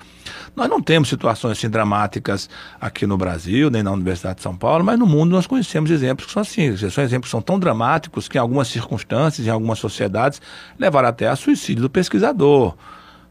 Nós 0.56 0.68
não 0.68 0.82
temos 0.82 1.08
situações 1.08 1.52
assim 1.52 1.70
dramáticas 1.70 2.50
aqui 2.80 3.06
no 3.06 3.16
Brasil, 3.16 3.70
nem 3.70 3.82
na 3.82 3.92
Universidade 3.92 4.36
de 4.36 4.42
São 4.42 4.56
Paulo, 4.56 4.84
mas 4.84 4.98
no 4.98 5.06
mundo 5.06 5.30
nós 5.30 5.46
conhecemos 5.46 5.90
exemplos 5.90 6.26
que 6.26 6.32
são 6.32 6.42
assim. 6.42 6.76
São 6.76 7.04
exemplos 7.04 7.28
que 7.28 7.30
são 7.30 7.42
tão 7.42 7.58
dramáticos 7.58 8.28
que, 8.28 8.38
em 8.38 8.40
algumas 8.40 8.68
circunstâncias, 8.68 9.46
em 9.46 9.50
algumas 9.50 9.78
sociedades, 9.78 10.42
levaram 10.78 11.08
até 11.08 11.28
a 11.28 11.36
suicídio 11.36 11.82
do 11.82 11.90
pesquisador. 11.90 12.74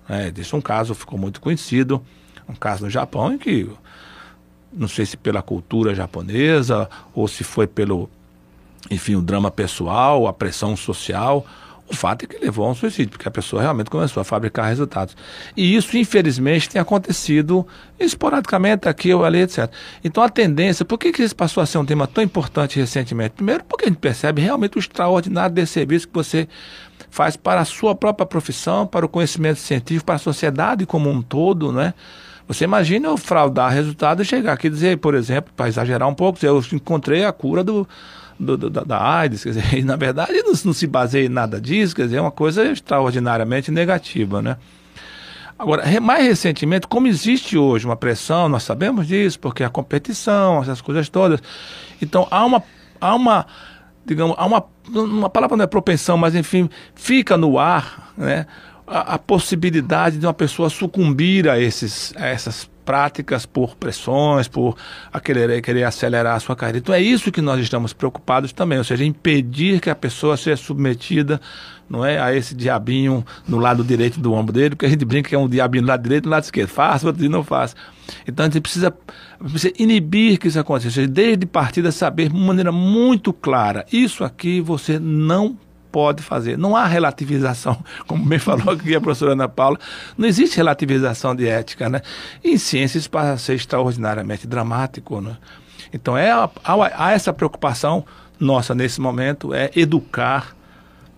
É, 0.08 0.32
Esse 0.36 0.56
é 0.56 0.58
um 0.58 0.62
caso 0.62 0.96
ficou 0.96 1.20
muito 1.20 1.42
conhecido, 1.42 2.02
um 2.48 2.56
caso 2.56 2.86
no 2.86 2.90
Japão 2.90 3.34
em 3.34 3.38
que 3.38 3.70
não 4.72 4.88
sei 4.88 5.06
se 5.06 5.18
pela 5.18 5.42
cultura 5.42 5.96
japonesa 5.96 6.90
ou 7.14 7.28
se 7.28 7.44
foi 7.44 7.68
pelo, 7.68 8.10
enfim, 8.90 9.16
o 9.16 9.22
drama 9.22 9.50
pessoal, 9.50 10.28
a 10.28 10.34
pressão 10.34 10.76
social. 10.76 11.46
O 11.92 11.96
fato 11.96 12.24
é 12.24 12.28
que 12.28 12.38
levou 12.38 12.68
a 12.68 12.70
um 12.70 12.76
suicídio, 12.76 13.10
porque 13.10 13.28
a 13.28 13.32
pessoa 13.32 13.64
realmente 13.64 13.90
começou 13.90 14.22
a 14.22 14.24
fabricar 14.24 14.68
resultados. 14.68 15.18
E 15.58 15.76
isso, 15.76 15.98
infelizmente, 15.98 16.70
tem 16.70 16.80
acontecido 16.80 17.66
esporadicamente 18.00 18.88
aqui 18.88 19.12
ou 19.12 19.26
ali, 19.26 19.40
etc. 19.40 19.72
Então, 20.04 20.22
a 20.22 20.30
tendência, 20.30 20.86
por 20.86 21.00
que, 21.00 21.12
que 21.12 21.24
isso 21.24 21.36
passou 21.36 21.64
a 21.64 21.66
ser 21.66 21.80
um 21.80 21.86
tema 21.86 22.06
tão 22.06 22.24
importante 22.24 22.80
recentemente? 22.80 23.32
Primeiro, 23.32 23.64
porque 23.64 23.86
a 23.86 23.88
gente 23.88 23.98
percebe 23.98 24.40
realmente 24.40 24.78
o 24.78 24.80
extraordinário 24.80 25.56
desse 25.56 25.74
serviço 25.74 26.08
que 26.08 26.14
você 26.14 26.48
faz 27.10 27.36
para 27.36 27.62
a 27.62 27.66
sua 27.66 27.96
própria 27.96 28.26
profissão, 28.26 28.86
para 28.86 29.04
o 29.04 29.10
conhecimento 29.10 29.60
científico, 29.60 30.06
para 30.06 30.16
a 30.16 30.20
sociedade 30.20 30.86
como 30.86 31.10
um 31.10 31.24
todo, 31.24 31.72
né? 31.72 31.96
Você 32.50 32.64
imagina 32.64 33.08
eu 33.08 33.16
fraudar 33.16 33.72
resultado 33.72 34.24
e 34.24 34.26
chegar 34.26 34.54
aqui 34.54 34.66
e 34.66 34.70
dizer, 34.72 34.98
por 34.98 35.14
exemplo, 35.14 35.54
para 35.56 35.68
exagerar 35.68 36.10
um 36.10 36.16
pouco, 36.16 36.44
eu 36.44 36.60
encontrei 36.74 37.24
a 37.24 37.32
cura 37.32 37.64
do, 37.64 37.88
do, 38.40 38.58
do, 38.58 38.70
da, 38.72 38.84
da 38.84 39.00
AIDS, 39.00 39.44
quer 39.44 39.50
dizer, 39.50 39.74
e 39.78 39.84
na 39.84 39.96
verdade 39.96 40.34
não, 40.42 40.54
não, 40.66 40.74
se 40.74 40.88
baseia 40.88 41.28
em 41.28 41.30
nada 41.30 41.62
disso, 41.62 41.96
quer 41.96 42.06
dizer, 42.06 42.18
é 42.18 42.22
uma 42.22 42.32
coisa 42.32 42.66
extraordinariamente 42.66 43.70
negativa, 43.70 44.42
né? 44.42 44.58
Agora, 45.60 45.84
mais 46.02 46.26
recentemente, 46.26 46.88
como 46.88 47.06
existe 47.06 47.56
hoje 47.56 47.86
uma 47.86 47.96
pressão, 47.96 48.50
nós 48.50 48.64
sabemos 48.64 49.06
disso, 49.06 49.40
porque 49.40 49.64
a 49.64 49.70
competição, 49.70 50.60
essas 50.64 50.82
coisas 50.82 51.08
todas, 51.08 51.40
então 52.02 52.28
há 52.32 52.44
uma, 52.44 52.64
há 53.00 53.14
uma 53.14 53.46
digamos, 54.04 54.36
há 54.40 54.46
uma, 54.48 54.66
uma 54.88 55.30
palavra 55.30 55.56
não 55.56 55.64
é 55.64 55.68
propensão, 55.68 56.18
mas 56.18 56.34
enfim, 56.34 56.68
fica 56.96 57.38
no 57.38 57.60
ar, 57.60 58.12
né? 58.18 58.48
A, 58.90 59.16
a, 59.16 59.20
possibilidade 59.20 60.18
de 60.18 60.26
uma 60.26 60.34
pessoa 60.34 60.70
sucumbir 60.70 61.48
a, 61.48 61.60
esses, 61.60 62.14
a 62.18 62.26
essas 62.26 62.70
práticas 62.84 63.46
por 63.46 63.76
pressões, 63.76 64.48
por 64.48 64.76
querer, 65.24 65.62
querer 65.62 65.84
acelerar 65.84 66.36
a 66.36 66.40
sua 66.40 66.56
carreira. 66.56 66.80
Então 66.80 66.96
é 66.96 67.00
isso 67.00 67.32
que 67.32 67.40
nós 67.40 67.62
estamos 67.62 67.94
preocupados 67.94 68.52
também, 68.52 68.80
ou 68.80 68.84
seja, 68.84 69.06
impedir 69.06 69.80
que 69.80 69.92
a 69.92 69.96
pessoa 69.96 70.36
seja 70.36 70.58
submetida 70.58 71.40
não 71.88 72.06
é, 72.06 72.20
a 72.20 72.34
esse 72.34 72.56
diabinho 72.56 73.26
no 73.48 73.58
lado 73.58 73.84
direito 73.84 74.20
do 74.20 74.34
ombro 74.34 74.54
dele, 74.54 74.72
porque 74.72 74.86
a 74.86 74.90
gente 74.90 75.06
brinca 75.06 75.30
que 75.30 75.36
é 75.36 75.38
um 75.38 75.48
diabinho 75.48 75.84
no 75.84 75.88
lado 75.88 76.02
direito 76.02 76.26
e 76.26 76.28
no 76.28 76.32
lado 76.32 76.44
esquerdo, 76.44 76.70
faça, 76.70 77.06
outro 77.06 77.22
dia 77.22 77.30
não 77.30 77.44
faz. 77.44 77.76
Então 78.28 78.46
a 78.46 78.50
gente 78.50 78.62
precisa, 78.62 78.92
precisa 79.40 79.74
inibir 79.78 80.40
que 80.40 80.48
isso 80.48 80.60
aconteça, 80.60 81.06
desde 81.08 81.46
partida 81.46 81.92
saber 81.92 82.30
de 82.30 82.36
maneira 82.36 82.72
muito 82.72 83.32
clara, 83.34 83.86
isso 83.92 84.24
aqui 84.24 84.62
você 84.62 84.98
não 85.00 85.56
pode 85.92 86.24
fazer. 86.24 86.58
Não 86.58 86.76
há 86.76 86.86
relativização, 86.86 87.84
como 88.08 88.26
bem 88.26 88.40
falou 88.40 88.72
aqui 88.74 88.96
a 88.96 89.02
professora 89.02 89.34
Ana 89.34 89.48
Paula, 89.48 89.78
não 90.18 90.28
existe 90.28 90.58
relativização 90.58 91.36
de 91.36 91.48
ética, 91.48 91.90
né? 91.90 92.02
Em 92.44 92.58
ciências 92.58 93.08
passa 93.08 93.34
a 93.34 93.38
ser 93.38 93.56
extraordinariamente 93.56 94.48
dramático, 94.48 95.22
né? 95.22 95.38
Então 95.94 96.18
é, 96.18 96.32
há, 96.32 96.50
há 96.96 97.12
essa 97.12 97.34
preocupação 97.34 98.06
nossa 98.40 98.74
nesse 98.74 99.02
momento, 99.02 99.54
é 99.54 99.70
educar 99.76 100.56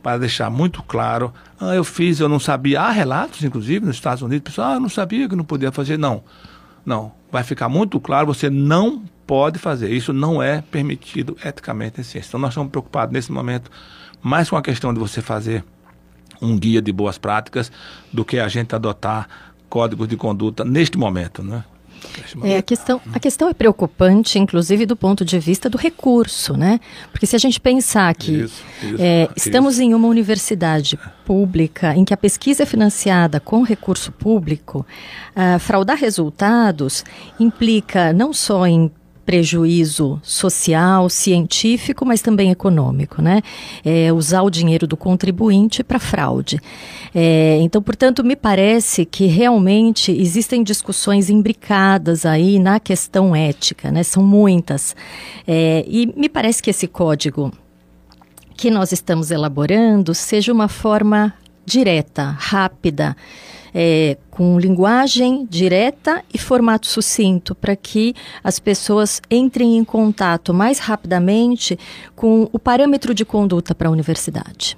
para 0.01 0.17
deixar 0.17 0.49
muito 0.49 0.81
claro, 0.81 1.31
ah, 1.59 1.75
eu 1.75 1.83
fiz, 1.83 2.19
eu 2.19 2.27
não 2.27 2.39
sabia. 2.39 2.81
Há 2.81 2.89
relatos, 2.89 3.43
inclusive, 3.43 3.85
nos 3.85 3.95
Estados 3.95 4.23
Unidos, 4.23 4.49
pessoal, 4.49 4.71
ah, 4.71 4.73
eu 4.75 4.79
não 4.79 4.89
sabia 4.89 5.29
que 5.29 5.35
não 5.35 5.43
podia 5.43 5.71
fazer. 5.71 5.97
Não, 5.97 6.23
não. 6.83 7.11
Vai 7.31 7.43
ficar 7.43 7.69
muito 7.69 7.99
claro, 7.99 8.25
você 8.25 8.49
não 8.49 9.03
pode 9.27 9.59
fazer. 9.59 9.91
Isso 9.91 10.11
não 10.11 10.41
é 10.41 10.61
permitido 10.61 11.37
eticamente 11.45 12.01
em 12.01 12.03
ciência. 12.03 12.29
Então 12.29 12.39
nós 12.39 12.51
estamos 12.51 12.71
preocupados 12.71 13.13
nesse 13.13 13.31
momento 13.31 13.69
mais 14.21 14.49
com 14.49 14.55
a 14.55 14.61
questão 14.61 14.93
de 14.93 14.99
você 14.99 15.21
fazer 15.21 15.63
um 16.41 16.57
guia 16.57 16.81
de 16.81 16.91
boas 16.91 17.17
práticas 17.17 17.71
do 18.11 18.25
que 18.25 18.39
a 18.39 18.47
gente 18.47 18.75
adotar 18.75 19.27
códigos 19.69 20.07
de 20.07 20.17
conduta 20.17 20.65
neste 20.65 20.97
momento, 20.97 21.43
né? 21.43 21.63
É, 22.43 22.57
a, 22.57 22.61
questão, 22.61 22.99
a 23.13 23.19
questão 23.19 23.47
é 23.47 23.53
preocupante, 23.53 24.39
inclusive 24.39 24.85
do 24.85 24.95
ponto 24.95 25.23
de 25.23 25.37
vista 25.37 25.69
do 25.69 25.77
recurso, 25.77 26.57
né? 26.57 26.79
Porque 27.11 27.27
se 27.27 27.35
a 27.35 27.39
gente 27.39 27.59
pensar 27.59 28.13
que 28.15 28.31
isso, 28.31 28.63
isso, 28.81 28.95
é, 28.99 29.29
estamos 29.35 29.75
isso. 29.75 29.83
em 29.83 29.93
uma 29.93 30.07
universidade 30.07 30.97
pública 31.23 31.95
em 31.95 32.03
que 32.03 32.13
a 32.13 32.17
pesquisa 32.17 32.63
é 32.63 32.65
financiada 32.65 33.39
com 33.39 33.61
recurso 33.61 34.11
público, 34.11 34.85
uh, 35.35 35.59
fraudar 35.59 35.97
resultados 35.97 37.05
implica 37.39 38.11
não 38.11 38.33
só 38.33 38.65
em 38.65 38.91
prejuízo 39.25 40.19
social, 40.23 41.09
científico, 41.09 42.05
mas 42.05 42.21
também 42.21 42.51
econômico, 42.51 43.21
né? 43.21 43.41
É, 43.83 44.11
usar 44.11 44.41
o 44.41 44.49
dinheiro 44.49 44.87
do 44.87 44.97
contribuinte 44.97 45.83
para 45.83 45.99
fraude. 45.99 46.59
É, 47.13 47.59
então, 47.61 47.81
portanto, 47.81 48.23
me 48.23 48.35
parece 48.35 49.05
que 49.05 49.25
realmente 49.27 50.11
existem 50.11 50.63
discussões 50.63 51.29
imbricadas 51.29 52.25
aí 52.25 52.59
na 52.59 52.79
questão 52.79 53.35
ética, 53.35 53.91
né? 53.91 54.03
São 54.03 54.23
muitas. 54.23 54.95
É, 55.47 55.85
e 55.87 56.07
me 56.15 56.27
parece 56.27 56.61
que 56.61 56.69
esse 56.69 56.87
código 56.87 57.51
que 58.55 58.69
nós 58.69 58.91
estamos 58.91 59.31
elaborando 59.31 60.13
seja 60.13 60.53
uma 60.53 60.67
forma 60.67 61.33
direta, 61.65 62.35
rápida, 62.37 63.15
é, 63.73 64.17
com 64.29 64.59
linguagem 64.59 65.47
direta 65.49 66.23
e 66.33 66.37
formato 66.37 66.87
sucinto, 66.87 67.55
para 67.55 67.75
que 67.75 68.13
as 68.43 68.59
pessoas 68.59 69.21
entrem 69.29 69.77
em 69.77 69.83
contato 69.83 70.53
mais 70.53 70.79
rapidamente 70.79 71.77
com 72.15 72.49
o 72.51 72.59
parâmetro 72.59 73.13
de 73.13 73.25
conduta 73.25 73.73
para 73.73 73.87
a 73.87 73.91
universidade. 73.91 74.77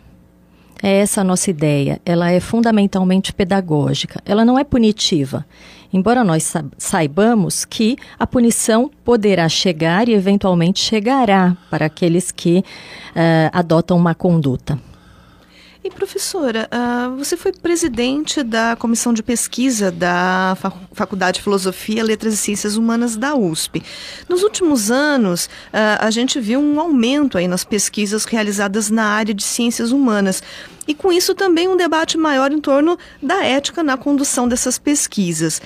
É 0.82 0.98
essa 0.98 1.22
a 1.22 1.24
nossa 1.24 1.50
ideia. 1.50 2.02
Ela 2.06 2.30
é 2.30 2.42
fundamentalmente 2.42 3.32
pedagógica. 3.32 4.22
Ela 4.26 4.44
não 4.44 4.60
é 4.60 4.66
punitiva. 4.66 5.46
Embora 5.94 6.26
nós 6.26 6.52
saibamos 6.78 7.64
que 7.64 7.96
a 8.20 8.28
punição 8.28 8.92
poderá 9.06 9.48
chegar 9.48 10.10
e 10.10 10.14
eventualmente 10.14 10.82
chegará 10.82 11.56
para 11.70 11.86
aqueles 11.86 12.32
que 12.32 12.60
uh, 12.60 13.50
adotam 13.54 13.96
uma 13.96 14.14
conduta. 14.14 14.78
E 15.86 15.90
professora, 15.90 16.70
uh, 16.72 17.18
você 17.18 17.36
foi 17.36 17.52
presidente 17.52 18.42
da 18.42 18.74
comissão 18.78 19.12
de 19.12 19.22
pesquisa 19.22 19.92
da 19.92 20.56
Faculdade 20.94 21.40
de 21.40 21.44
Filosofia, 21.44 22.02
Letras 22.02 22.36
e 22.36 22.38
Ciências 22.38 22.78
Humanas 22.78 23.18
da 23.18 23.36
USP. 23.36 23.84
Nos 24.30 24.44
últimos 24.44 24.90
anos, 24.90 25.48
uh, 25.74 26.00
a 26.00 26.10
gente 26.10 26.40
viu 26.40 26.62
um 26.62 26.80
aumento 26.80 27.38
aí 27.38 27.50
nas 27.50 27.66
pesquisas 27.66 28.24
realizadas 28.24 28.90
na 28.90 29.04
área 29.04 29.34
de 29.34 29.44
ciências 29.44 29.92
humanas. 29.92 30.42
E 30.88 30.94
com 30.94 31.12
isso 31.12 31.36
também 31.36 31.68
um 31.68 31.76
debate 31.76 32.18
maior 32.18 32.54
em 32.54 32.62
torno 32.62 32.98
da 33.22 33.44
ética 33.44 33.84
na 33.84 33.98
condução 33.98 34.48
dessas 34.48 34.78
pesquisas. 34.78 35.62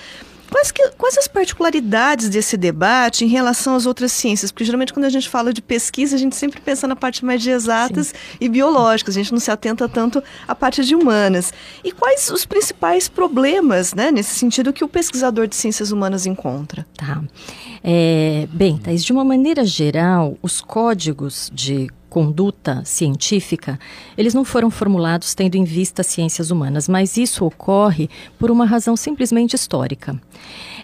Quais, 0.50 0.70
que, 0.70 0.90
quais 0.96 1.18
as 1.18 1.28
particularidades 1.28 2.28
desse 2.28 2.56
debate 2.56 3.24
em 3.24 3.28
relação 3.28 3.74
às 3.74 3.86
outras 3.86 4.12
ciências? 4.12 4.50
Porque 4.50 4.64
geralmente 4.64 4.92
quando 4.92 5.04
a 5.04 5.10
gente 5.10 5.28
fala 5.28 5.52
de 5.52 5.60
pesquisa, 5.60 6.16
a 6.16 6.18
gente 6.18 6.36
sempre 6.36 6.60
pensa 6.60 6.86
na 6.86 6.96
parte 6.96 7.24
mais 7.24 7.42
de 7.42 7.50
exatas 7.50 8.08
Sim. 8.08 8.14
e 8.40 8.48
biológicas, 8.48 9.16
a 9.16 9.20
gente 9.20 9.32
não 9.32 9.40
se 9.40 9.50
atenta 9.50 9.88
tanto 9.88 10.22
à 10.46 10.54
parte 10.54 10.84
de 10.84 10.94
humanas. 10.94 11.52
E 11.84 11.92
quais 11.92 12.30
os 12.30 12.46
principais 12.46 13.08
problemas, 13.08 13.94
né, 13.94 14.10
nesse 14.10 14.34
sentido, 14.34 14.72
que 14.72 14.84
o 14.84 14.88
pesquisador 14.88 15.46
de 15.46 15.56
ciências 15.56 15.92
humanas 15.92 16.26
encontra? 16.26 16.86
Tá. 16.96 17.22
É, 17.84 18.48
bem, 18.50 18.78
Thais, 18.78 19.04
de 19.04 19.12
uma 19.12 19.24
maneira 19.24 19.64
geral, 19.64 20.36
os 20.42 20.60
códigos 20.60 21.50
de 21.52 21.88
conduta 22.08 22.82
científica, 22.84 23.78
eles 24.16 24.34
não 24.34 24.44
foram 24.44 24.70
formulados 24.70 25.34
tendo 25.34 25.56
em 25.56 25.64
vista 25.64 26.02
ciências 26.02 26.50
humanas, 26.50 26.88
mas 26.88 27.16
isso 27.16 27.44
ocorre 27.44 28.08
por 28.38 28.50
uma 28.50 28.64
razão 28.64 28.96
simplesmente 28.96 29.54
histórica. 29.54 30.20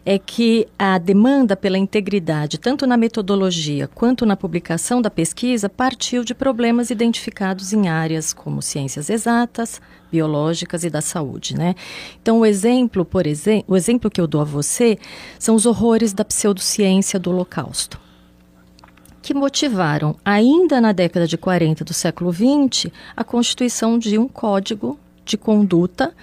É 0.06 0.18
que 0.18 0.68
a 0.78 0.98
demanda 0.98 1.56
pela 1.56 1.78
integridade, 1.78 2.58
tanto 2.58 2.86
na 2.86 2.96
metodologia 2.96 3.88
quanto 3.88 4.26
na 4.26 4.36
publicação 4.36 5.00
da 5.00 5.10
pesquisa, 5.10 5.68
partiu 5.68 6.22
de 6.22 6.34
problemas 6.34 6.90
identificados 6.90 7.72
em 7.72 7.88
áreas 7.88 8.32
como 8.32 8.60
ciências 8.60 9.08
exatas, 9.08 9.80
biológicas 10.12 10.84
e 10.84 10.90
da 10.90 11.00
saúde, 11.00 11.56
né? 11.56 11.74
Então, 12.20 12.40
o 12.40 12.46
exemplo, 12.46 13.04
por 13.04 13.26
exemplo, 13.26 13.64
o 13.66 13.76
exemplo 13.76 14.10
que 14.10 14.20
eu 14.20 14.26
dou 14.26 14.42
a 14.42 14.44
você 14.44 14.98
são 15.38 15.54
os 15.54 15.64
horrores 15.64 16.12
da 16.12 16.24
pseudociência 16.24 17.18
do 17.18 17.30
Holocausto 17.30 18.03
que 19.24 19.32
motivaram, 19.32 20.14
ainda 20.22 20.82
na 20.82 20.92
década 20.92 21.26
de 21.26 21.38
40 21.38 21.82
do 21.82 21.94
século 21.94 22.30
XX, 22.30 22.92
a 23.16 23.24
constituição 23.24 23.98
de 23.98 24.18
um 24.18 24.28
código 24.28 25.00
de 25.24 25.38
conduta 25.38 26.14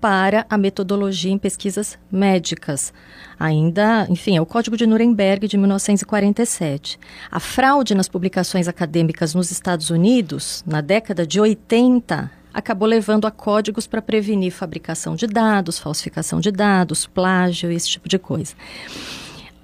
para 0.00 0.44
a 0.50 0.58
metodologia 0.58 1.30
em 1.30 1.38
pesquisas 1.38 1.96
médicas. 2.10 2.92
Ainda, 3.38 4.04
enfim, 4.10 4.36
é 4.36 4.40
o 4.40 4.46
Código 4.46 4.76
de 4.76 4.84
Nuremberg 4.84 5.46
de 5.46 5.56
1947. 5.56 6.98
A 7.30 7.38
fraude 7.38 7.94
nas 7.94 8.08
publicações 8.08 8.66
acadêmicas 8.66 9.32
nos 9.32 9.52
Estados 9.52 9.88
Unidos, 9.88 10.64
na 10.66 10.80
década 10.80 11.24
de 11.24 11.40
80, 11.40 12.32
acabou 12.52 12.88
levando 12.88 13.28
a 13.28 13.30
códigos 13.30 13.86
para 13.86 14.02
prevenir 14.02 14.50
fabricação 14.50 15.14
de 15.14 15.28
dados, 15.28 15.78
falsificação 15.78 16.40
de 16.40 16.50
dados, 16.50 17.06
plágio, 17.06 17.70
esse 17.70 17.90
tipo 17.90 18.08
de 18.08 18.18
coisa. 18.18 18.56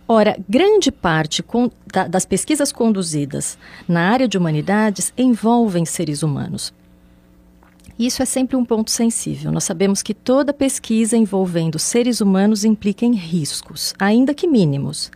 Ora, 0.08 0.36
grande 0.48 0.92
parte 0.92 1.42
com, 1.42 1.70
da, 1.92 2.06
das 2.06 2.24
pesquisas 2.24 2.70
conduzidas 2.70 3.58
na 3.88 4.08
área 4.08 4.28
de 4.28 4.38
humanidades 4.38 5.12
envolvem 5.18 5.84
seres 5.84 6.22
humanos. 6.22 6.72
Isso 7.98 8.22
é 8.22 8.26
sempre 8.26 8.56
um 8.56 8.64
ponto 8.64 8.90
sensível. 8.90 9.50
Nós 9.50 9.64
sabemos 9.64 10.02
que 10.02 10.14
toda 10.14 10.52
pesquisa 10.52 11.16
envolvendo 11.16 11.78
seres 11.78 12.20
humanos 12.20 12.64
implica 12.64 13.04
em 13.04 13.14
riscos, 13.14 13.94
ainda 13.98 14.34
que 14.34 14.46
mínimos. 14.46 15.10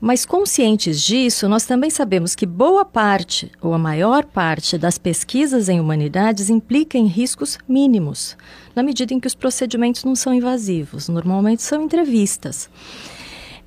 Mas 0.00 0.24
conscientes 0.24 1.02
disso, 1.02 1.46
nós 1.46 1.66
também 1.66 1.90
sabemos 1.90 2.34
que 2.34 2.46
boa 2.46 2.86
parte, 2.86 3.52
ou 3.60 3.74
a 3.74 3.78
maior 3.78 4.24
parte, 4.24 4.78
das 4.78 4.96
pesquisas 4.96 5.68
em 5.68 5.78
humanidades 5.78 6.48
implica 6.48 6.96
em 6.96 7.06
riscos 7.06 7.58
mínimos, 7.68 8.34
na 8.74 8.82
medida 8.82 9.12
em 9.12 9.20
que 9.20 9.26
os 9.26 9.34
procedimentos 9.34 10.04
não 10.04 10.16
são 10.16 10.32
invasivos, 10.32 11.08
normalmente 11.08 11.62
são 11.62 11.82
entrevistas. 11.82 12.70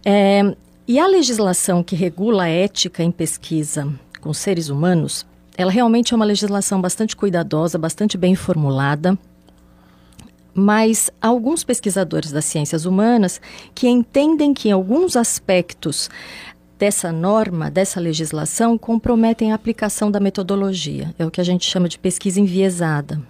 É, 0.05 0.55
e 0.87 0.99
a 0.99 1.07
legislação 1.07 1.83
que 1.83 1.95
regula 1.95 2.43
a 2.43 2.49
ética 2.49 3.03
em 3.03 3.11
pesquisa 3.11 3.87
com 4.19 4.33
seres 4.33 4.69
humanos, 4.69 5.25
ela 5.57 5.71
realmente 5.71 6.13
é 6.13 6.15
uma 6.15 6.25
legislação 6.25 6.81
bastante 6.81 7.15
cuidadosa, 7.15 7.77
bastante 7.77 8.17
bem 8.17 8.35
formulada, 8.35 9.17
mas 10.53 11.09
alguns 11.21 11.63
pesquisadores 11.63 12.31
das 12.31 12.45
ciências 12.45 12.85
humanas 12.85 13.41
que 13.73 13.87
entendem 13.87 14.53
que 14.53 14.69
em 14.69 14.71
alguns 14.71 15.15
aspectos 15.15 16.09
dessa 16.77 17.11
norma, 17.11 17.71
dessa 17.71 17.99
legislação, 17.99 18.77
comprometem 18.77 19.51
a 19.51 19.55
aplicação 19.55 20.11
da 20.11 20.19
metodologia. 20.19 21.13
É 21.17 21.25
o 21.25 21.31
que 21.31 21.41
a 21.41 21.43
gente 21.43 21.65
chama 21.65 21.87
de 21.87 21.97
pesquisa 21.97 22.39
enviesada. 22.39 23.21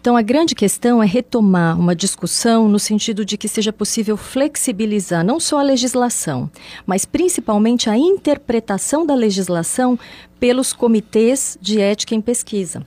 Então, 0.00 0.16
a 0.16 0.22
grande 0.22 0.54
questão 0.54 1.02
é 1.02 1.06
retomar 1.06 1.78
uma 1.78 1.94
discussão 1.94 2.66
no 2.66 2.78
sentido 2.78 3.22
de 3.22 3.36
que 3.36 3.46
seja 3.46 3.70
possível 3.70 4.16
flexibilizar 4.16 5.22
não 5.22 5.38
só 5.38 5.58
a 5.58 5.62
legislação, 5.62 6.50
mas 6.86 7.04
principalmente 7.04 7.90
a 7.90 7.98
interpretação 7.98 9.04
da 9.04 9.14
legislação 9.14 9.98
pelos 10.38 10.72
comitês 10.72 11.58
de 11.60 11.78
ética 11.82 12.14
em 12.14 12.20
pesquisa. 12.22 12.82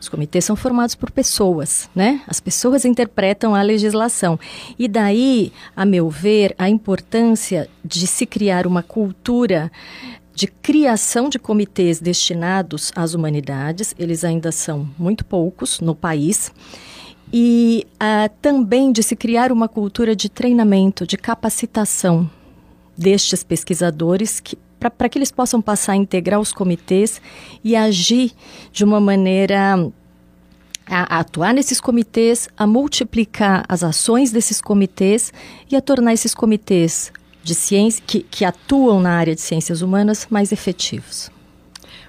Os 0.00 0.08
comitês 0.08 0.44
são 0.44 0.56
formados 0.56 0.96
por 0.96 1.10
pessoas, 1.12 1.88
né? 1.94 2.22
As 2.26 2.40
pessoas 2.40 2.84
interpretam 2.84 3.54
a 3.54 3.62
legislação. 3.62 4.40
E 4.76 4.88
daí, 4.88 5.52
a 5.76 5.84
meu 5.84 6.08
ver, 6.08 6.54
a 6.58 6.68
importância 6.68 7.68
de 7.84 8.08
se 8.08 8.26
criar 8.26 8.66
uma 8.66 8.82
cultura 8.82 9.70
de 10.40 10.46
criação 10.46 11.28
de 11.28 11.38
comitês 11.38 12.00
destinados 12.00 12.90
às 12.96 13.12
humanidades, 13.12 13.94
eles 13.98 14.24
ainda 14.24 14.50
são 14.50 14.88
muito 14.98 15.22
poucos 15.22 15.80
no 15.80 15.94
país, 15.94 16.50
e 17.30 17.86
uh, 17.96 18.32
também 18.40 18.90
de 18.90 19.02
se 19.02 19.14
criar 19.14 19.52
uma 19.52 19.68
cultura 19.68 20.16
de 20.16 20.30
treinamento, 20.30 21.06
de 21.06 21.18
capacitação 21.18 22.28
destes 22.96 23.44
pesquisadores 23.44 24.42
para 24.78 25.10
que 25.10 25.18
eles 25.18 25.30
possam 25.30 25.60
passar 25.60 25.92
a 25.92 25.96
integrar 25.96 26.40
os 26.40 26.54
comitês 26.54 27.20
e 27.62 27.76
agir 27.76 28.32
de 28.72 28.82
uma 28.82 28.98
maneira 28.98 29.90
a, 30.86 31.16
a, 31.16 31.20
atuar 31.20 31.52
nesses 31.52 31.82
comitês, 31.82 32.48
a 32.56 32.66
multiplicar 32.66 33.62
as 33.68 33.84
ações 33.84 34.32
desses 34.32 34.58
comitês 34.58 35.34
e 35.70 35.76
a 35.76 35.82
tornar 35.82 36.14
esses 36.14 36.34
comitês 36.34 37.12
de 37.42 37.54
ciência 37.54 38.02
que, 38.06 38.20
que 38.30 38.44
atuam 38.44 39.00
na 39.00 39.12
área 39.12 39.34
de 39.34 39.40
ciências 39.40 39.82
humanas 39.82 40.26
mais 40.30 40.52
efetivos. 40.52 41.30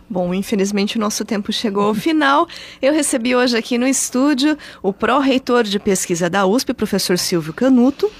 Bom, 0.10 0.34
infelizmente 0.34 0.98
o 0.98 1.00
nosso 1.00 1.24
tempo 1.24 1.54
chegou 1.54 1.84
ao 1.84 1.94
final. 1.94 2.46
Eu 2.82 2.94
recebi 2.94 3.34
hoje 3.34 3.58
aqui 3.58 3.78
no 3.78 3.88
estúdio 3.88 4.58
o 4.84 4.91
pró-reitor 4.91 5.63
de 5.63 5.80
pesquisa 5.80 6.30
da 6.30 6.46
USP, 6.46 6.74
professor 6.74 7.17
Silvio 7.17 7.54
Canuto, 7.54 8.12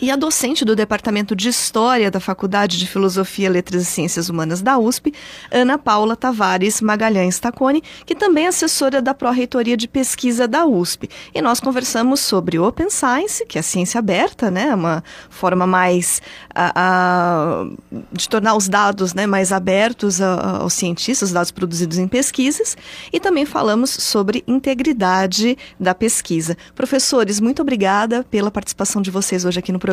e 0.00 0.10
a 0.10 0.16
docente 0.16 0.64
do 0.64 0.74
Departamento 0.74 1.36
de 1.36 1.50
História 1.50 2.10
da 2.10 2.18
Faculdade 2.18 2.78
de 2.78 2.86
Filosofia, 2.86 3.50
Letras 3.50 3.82
e 3.82 3.84
Ciências 3.84 4.30
Humanas 4.30 4.62
da 4.62 4.78
USP, 4.78 5.12
Ana 5.50 5.76
Paula 5.76 6.16
Tavares 6.16 6.80
Magalhães 6.80 7.38
Tacone, 7.38 7.82
que 8.06 8.14
também 8.14 8.46
é 8.46 8.48
assessora 8.48 9.02
da 9.02 9.12
Pró-Reitoria 9.12 9.76
de 9.76 9.86
Pesquisa 9.86 10.48
da 10.48 10.64
USP. 10.64 11.10
E 11.34 11.42
nós 11.42 11.60
conversamos 11.60 12.20
sobre 12.20 12.58
Open 12.58 12.88
Science, 12.88 13.44
que 13.44 13.58
é 13.58 13.62
ciência 13.62 13.98
aberta, 13.98 14.50
né? 14.50 14.74
uma 14.74 15.04
forma 15.28 15.66
mais 15.66 16.22
a, 16.54 16.72
a, 16.74 17.64
de 18.10 18.26
tornar 18.26 18.56
os 18.56 18.68
dados 18.68 19.12
né, 19.12 19.26
mais 19.26 19.52
abertos 19.52 20.22
a, 20.22 20.60
aos 20.60 20.72
cientistas, 20.72 21.28
os 21.28 21.34
dados 21.34 21.50
produzidos 21.50 21.98
em 21.98 22.08
pesquisas, 22.08 22.74
e 23.12 23.20
também 23.20 23.44
falamos 23.44 23.90
sobre 23.90 24.42
integridade 24.48 25.58
da 25.78 25.94
pesquisa. 25.94 26.56
Professores, 26.74 27.38
muito 27.38 27.60
obrigada 27.60 28.24
pela 28.30 28.50
participação 28.50 29.02
de 29.02 29.10
vocês 29.10 29.44
hoje 29.44 29.58
aqui 29.58 29.70
no 29.70 29.78
programa. 29.78 29.89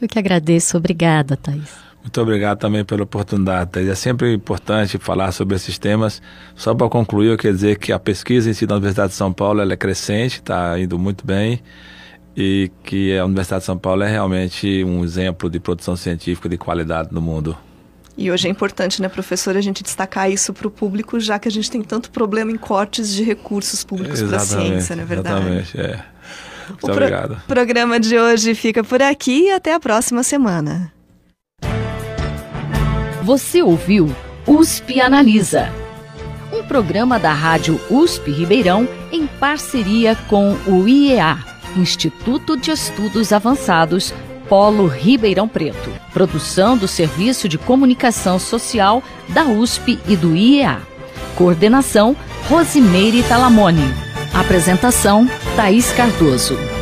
Eu 0.00 0.08
que 0.08 0.18
agradeço. 0.18 0.76
Obrigada, 0.76 1.36
Thais. 1.36 1.86
Muito 2.02 2.20
obrigado 2.20 2.58
também 2.58 2.84
pela 2.84 3.02
oportunidade, 3.02 3.70
Thais. 3.70 3.88
É 3.88 3.94
sempre 3.94 4.32
importante 4.32 4.98
falar 4.98 5.32
sobre 5.32 5.56
esses 5.56 5.78
temas. 5.78 6.22
Só 6.54 6.74
para 6.74 6.88
concluir, 6.88 7.28
eu 7.28 7.36
quero 7.36 7.54
dizer 7.54 7.78
que 7.78 7.92
a 7.92 7.98
pesquisa 7.98 8.48
em 8.48 8.52
si 8.52 8.66
da 8.66 8.74
Universidade 8.74 9.10
de 9.10 9.16
São 9.16 9.32
Paulo 9.32 9.60
é 9.60 9.76
crescente, 9.76 10.34
está 10.34 10.78
indo 10.78 10.98
muito 10.98 11.26
bem 11.26 11.60
e 12.36 12.70
que 12.84 13.16
a 13.16 13.24
Universidade 13.24 13.62
de 13.62 13.66
São 13.66 13.78
Paulo 13.78 14.02
é 14.02 14.10
realmente 14.10 14.84
um 14.84 15.02
exemplo 15.02 15.48
de 15.48 15.58
produção 15.58 15.96
científica 15.96 16.48
de 16.48 16.58
qualidade 16.58 17.08
no 17.10 17.20
mundo. 17.20 17.56
E 18.18 18.30
hoje 18.30 18.46
é 18.46 18.50
importante, 18.50 19.00
né, 19.00 19.08
professor, 19.08 19.56
a 19.56 19.60
gente 19.60 19.82
destacar 19.82 20.30
isso 20.30 20.52
para 20.52 20.66
o 20.66 20.70
público, 20.70 21.18
já 21.20 21.38
que 21.38 21.48
a 21.48 21.50
gente 21.50 21.70
tem 21.70 21.82
tanto 21.82 22.10
problema 22.10 22.50
em 22.50 22.56
cortes 22.56 23.12
de 23.14 23.22
recursos 23.22 23.84
públicos 23.84 24.22
para 24.22 24.36
a 24.36 24.40
ciência, 24.40 24.96
não 24.96 25.02
é 25.02 25.06
verdade? 25.06 25.38
Exatamente, 25.38 25.80
é. 25.80 26.04
Muito 26.68 26.86
o 26.86 26.90
obrigado. 26.90 27.32
O 27.32 27.36
pro 27.36 27.46
programa 27.46 27.98
de 27.98 28.18
hoje 28.18 28.54
fica 28.54 28.82
por 28.82 29.02
aqui 29.02 29.46
e 29.46 29.50
até 29.50 29.74
a 29.74 29.80
próxima 29.80 30.22
semana. 30.22 30.92
Você 33.22 33.62
ouviu 33.62 34.14
USP 34.46 35.00
Analisa, 35.00 35.68
um 36.52 36.62
programa 36.62 37.18
da 37.18 37.32
Rádio 37.32 37.80
USP 37.90 38.30
Ribeirão 38.30 38.88
em 39.10 39.26
parceria 39.26 40.14
com 40.28 40.56
o 40.66 40.86
IEA, 40.86 41.38
Instituto 41.76 42.56
de 42.56 42.70
Estudos 42.70 43.32
Avançados, 43.32 44.14
Polo 44.48 44.86
Ribeirão 44.86 45.48
Preto. 45.48 45.90
Produção 46.12 46.78
do 46.78 46.86
Serviço 46.86 47.48
de 47.48 47.58
Comunicação 47.58 48.38
Social 48.38 49.02
da 49.28 49.44
USP 49.44 49.98
e 50.06 50.16
do 50.16 50.36
IEA. 50.36 50.80
Coordenação 51.34 52.16
Rosimeire 52.48 53.22
Talamone. 53.24 54.05
Apresentação 54.36 55.26
Thaís 55.56 55.90
Cardoso. 55.92 56.75